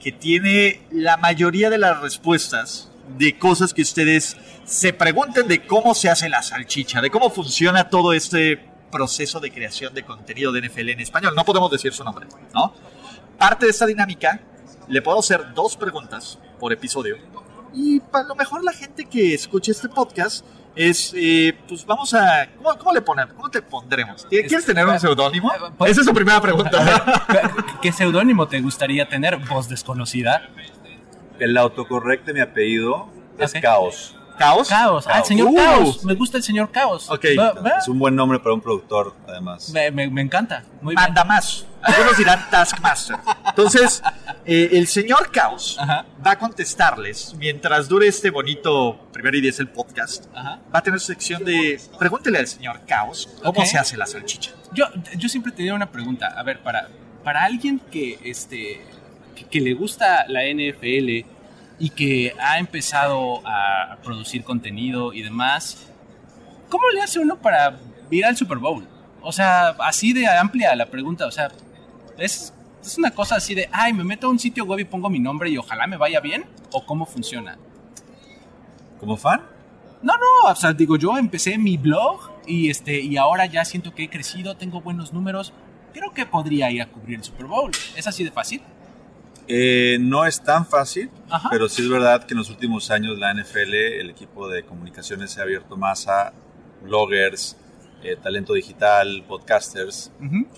[0.00, 5.94] que tiene la mayoría de las respuestas de cosas que ustedes se pregunten de cómo
[5.94, 10.62] se hace la salchicha, de cómo funciona todo este proceso de creación de contenido de
[10.68, 11.34] NFL en español.
[11.34, 12.72] No podemos decir su nombre, ¿no?
[13.38, 14.40] Parte de esta dinámica,
[14.88, 17.16] le puedo hacer dos preguntas por episodio.
[17.74, 22.48] Y para lo mejor la gente que escuche este podcast es, eh, pues vamos a,
[22.56, 23.34] ¿cómo, cómo le ponemos?
[23.34, 24.24] ¿Cómo te pondremos?
[24.26, 25.52] ¿Quieres tener un seudónimo?
[25.76, 27.26] pues- Esa es su primera pregunta.
[27.82, 29.36] ¿Qué seudónimo te gustaría tener?
[29.38, 30.48] Voz desconocida.
[31.38, 33.08] El autocorrecto de mi apellido
[33.38, 33.60] es Ok.
[33.60, 34.15] Caos.
[34.36, 34.68] ¿Caos?
[34.68, 35.04] Caos.
[35.08, 35.54] Ah, el señor Uh.
[35.54, 36.04] Caos.
[36.04, 37.08] Me gusta el señor Caos.
[37.10, 37.24] Ok.
[37.38, 37.70] Va- va.
[37.78, 39.70] Es un buen nombre para un productor, además.
[39.70, 40.62] Me, me- me encanta.
[40.80, 41.02] Muy bien.
[41.04, 41.66] Manda más.
[41.82, 43.16] Algunos dirán Taskmaster.
[43.46, 44.02] Entonces,
[44.44, 46.04] eh, el señor Caos Ajá.
[46.26, 50.26] va a contestarles mientras dure este bonito primero y diez el podcast.
[50.34, 50.58] Ajá.
[50.74, 54.50] Va a tener su sección de pregúntele al señor Caos cómo se hace la salchicha.
[54.72, 56.34] Yo, yo siempre tenía una pregunta.
[56.36, 56.88] A ver, para,
[57.22, 58.84] para alguien que, este,
[59.36, 61.24] que, que le gusta la NFL
[61.78, 65.88] y que ha empezado a producir contenido y demás,
[66.68, 67.78] ¿cómo le hace uno para
[68.10, 68.86] ir al Super Bowl?
[69.20, 71.26] O sea, así de amplia la pregunta.
[71.26, 71.50] O sea,
[72.16, 72.52] ¿es,
[72.82, 75.18] es una cosa así de, ay, me meto a un sitio web y pongo mi
[75.18, 76.44] nombre y ojalá me vaya bien?
[76.72, 77.58] ¿O cómo funciona?
[78.98, 79.42] ¿Como fan?
[80.02, 83.94] No, no, o sea, digo, yo empecé mi blog y, este, y ahora ya siento
[83.94, 85.52] que he crecido, tengo buenos números.
[85.92, 87.72] Creo que podría ir a cubrir el Super Bowl.
[87.96, 88.62] ¿Es así de fácil?
[89.48, 91.48] Eh, no es tan fácil, Ajá.
[91.50, 95.30] pero sí es verdad que en los últimos años la NFL, el equipo de comunicaciones
[95.30, 96.32] se ha abierto más a
[96.82, 97.56] bloggers,
[98.02, 100.10] eh, talento digital, podcasters,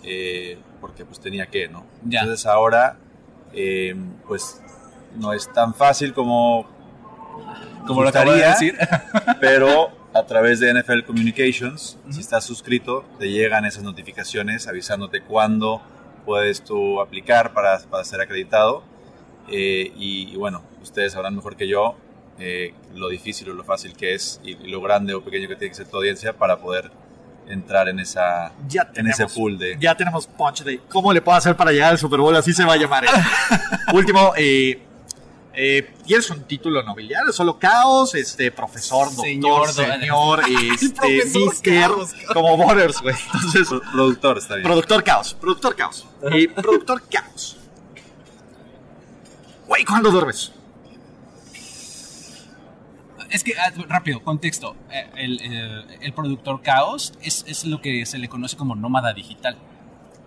[0.03, 1.85] eh, porque pues tenía que, ¿no?
[2.05, 2.21] Ya.
[2.21, 2.97] Entonces ahora,
[3.53, 3.95] eh,
[4.27, 4.61] pues
[5.17, 6.67] no es tan fácil como,
[7.87, 8.79] Como lo acabo de gustaría, decir.
[9.41, 15.81] pero a través de NFL Communications, si estás suscrito, te llegan esas notificaciones avisándote cuándo
[16.29, 18.83] puedes tú aplicar para, para ser acreditado.
[19.49, 21.97] Eh, y, y bueno, ustedes sabrán mejor que yo
[22.39, 25.57] eh, lo difícil o lo fácil que es y, y lo grande o pequeño que
[25.57, 26.91] tiene que ser tu audiencia para poder
[27.49, 29.33] entrar en esa Ya en ese tenemos.
[29.33, 32.37] pool de Ya tenemos punch de cómo le puedo hacer para llegar al Super Bowl,
[32.37, 33.07] así se va a llamar.
[33.07, 33.17] esto.
[33.95, 34.79] Último, eh,
[35.61, 37.33] eh, ¿tienes un título nobiliario?
[37.33, 40.43] Solo caos, este, profesor, doctor, Señor,
[40.75, 41.91] este, mister,
[42.33, 43.17] como Borders, güey.
[43.35, 46.07] Entonces, Pro- productor está bien productor caos, productor caos.
[46.33, 47.57] Eh, productor caos.
[49.67, 50.53] Güey, ¿cuándo duermes?
[53.31, 54.75] Es que, ah, rápido, contexto.
[54.91, 59.13] Eh, El, eh, el productor Caos es, es lo que se le conoce como nómada
[59.13, 59.59] digital.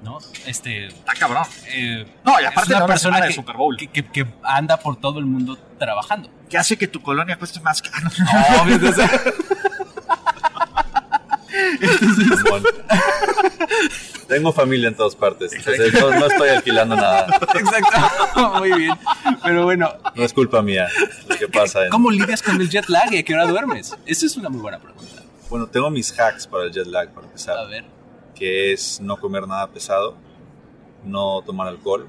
[0.01, 0.17] ¿No?
[0.47, 0.87] Este.
[0.87, 1.43] Está cabrón.
[1.67, 3.77] eh, No, y es aparte una de una persona de que, Super Bowl.
[3.77, 6.29] que, que- que anda por todo el mundo trabajando.
[6.49, 8.07] ¿Qué hace que tu colonia cueste más caro?
[8.63, 9.09] Obvio, entonces-
[12.43, 12.63] Simón.
[14.27, 18.93] tengo familia en todas partes entonces no, no estoy alquilando nada Exacto, muy bien.
[19.43, 20.87] Pero bueno, no es culpa mía
[21.27, 23.95] lo que pasa en- ¿cómo lidias con el jet lag y a qué hora duermes?
[24.05, 25.21] Esa es una muy buena pregunta.
[25.49, 27.83] bueno tengo mis hacks para el jet lag para empezar A ver.
[28.41, 30.17] Que es no comer nada pesado,
[31.05, 32.07] no tomar alcohol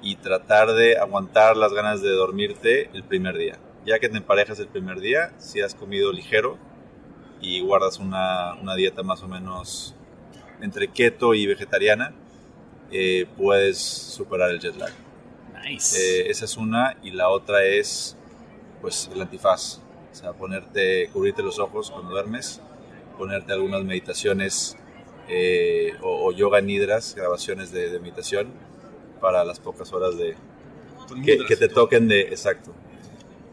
[0.00, 3.58] y tratar de aguantar las ganas de dormirte el primer día.
[3.84, 6.56] Ya que te emparejas el primer día, si has comido ligero
[7.42, 9.94] y guardas una, una dieta más o menos
[10.62, 12.14] entre keto y vegetariana,
[12.90, 14.92] eh, puedes superar el jet lag.
[15.62, 15.98] Nice.
[15.98, 18.16] Eh, esa es una y la otra es
[18.80, 22.62] pues el antifaz, o sea, ponerte, cubrirte los ojos cuando duermes,
[23.18, 24.78] ponerte algunas meditaciones
[25.28, 28.48] eh, o, o yoga nidras, grabaciones de, de meditación
[29.20, 30.36] para las pocas horas de
[31.24, 32.72] que, que te toquen de exacto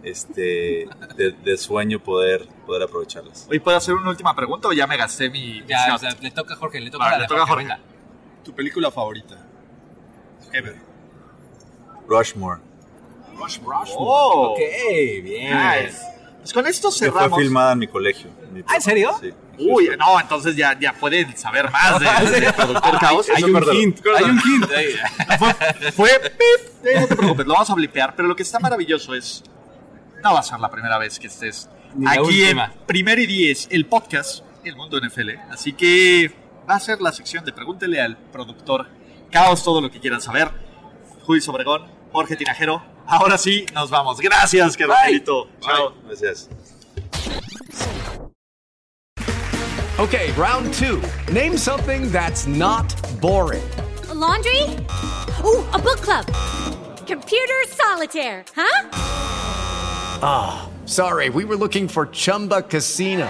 [0.04, 3.46] este de, de sueño poder poder aprovecharlas.
[3.50, 5.96] Oye, ¿puedo hacer una última pregunta o ya me gasté mi, Ya, shot?
[5.96, 7.68] o sea, le toca a Jorge, le toca, Vale, a le toca a Jorge.
[8.44, 9.38] ¿Tu película favorita?
[10.52, 10.76] Ever.
[12.08, 12.60] Rushmore.
[13.98, 14.60] Oh, Ok,
[15.24, 15.54] bien.
[15.58, 15.98] nice.
[16.42, 17.40] Pues con esto Que fue cerramos.
[17.40, 18.30] filmada en mi colegio.
[18.44, 19.12] en mi Ah, ¿en serio?
[19.22, 19.32] Sí.
[19.60, 22.00] Uy, no, entonces ya, ya pueden saber más
[22.32, 23.28] de, de Productor Caos.
[23.36, 24.66] Hay un hint, hay un hint.
[25.40, 26.86] Fue, fue pip.
[26.86, 28.16] Eh, no te preocupes, lo vamos a blipear.
[28.16, 29.44] Pero lo que está maravilloso es.
[30.24, 32.60] No va a ser la primera vez que estés Ni aquí en.
[32.88, 35.30] Primero y Diez, el podcast, El Mundo NFL.
[35.52, 36.32] Así que
[36.70, 38.88] va a ser la sección de Pregúntele al productor
[39.32, 40.50] Caos todo lo que quieran saber.
[41.28, 42.82] Luis Obregón, Jorge Tinajero.
[43.08, 44.20] Ahora sí, nos vamos.
[44.20, 45.94] Gracias, que Chao.
[46.06, 46.50] Gracias.
[50.00, 51.02] Okay, round two.
[51.32, 52.92] Name something that's not
[53.22, 53.64] boring.
[54.10, 54.64] A laundry?
[55.44, 56.26] Ooh, a book club.
[57.06, 58.90] Computer solitaire, huh?
[60.24, 63.30] Ah, sorry, we were looking for Chumba Casino.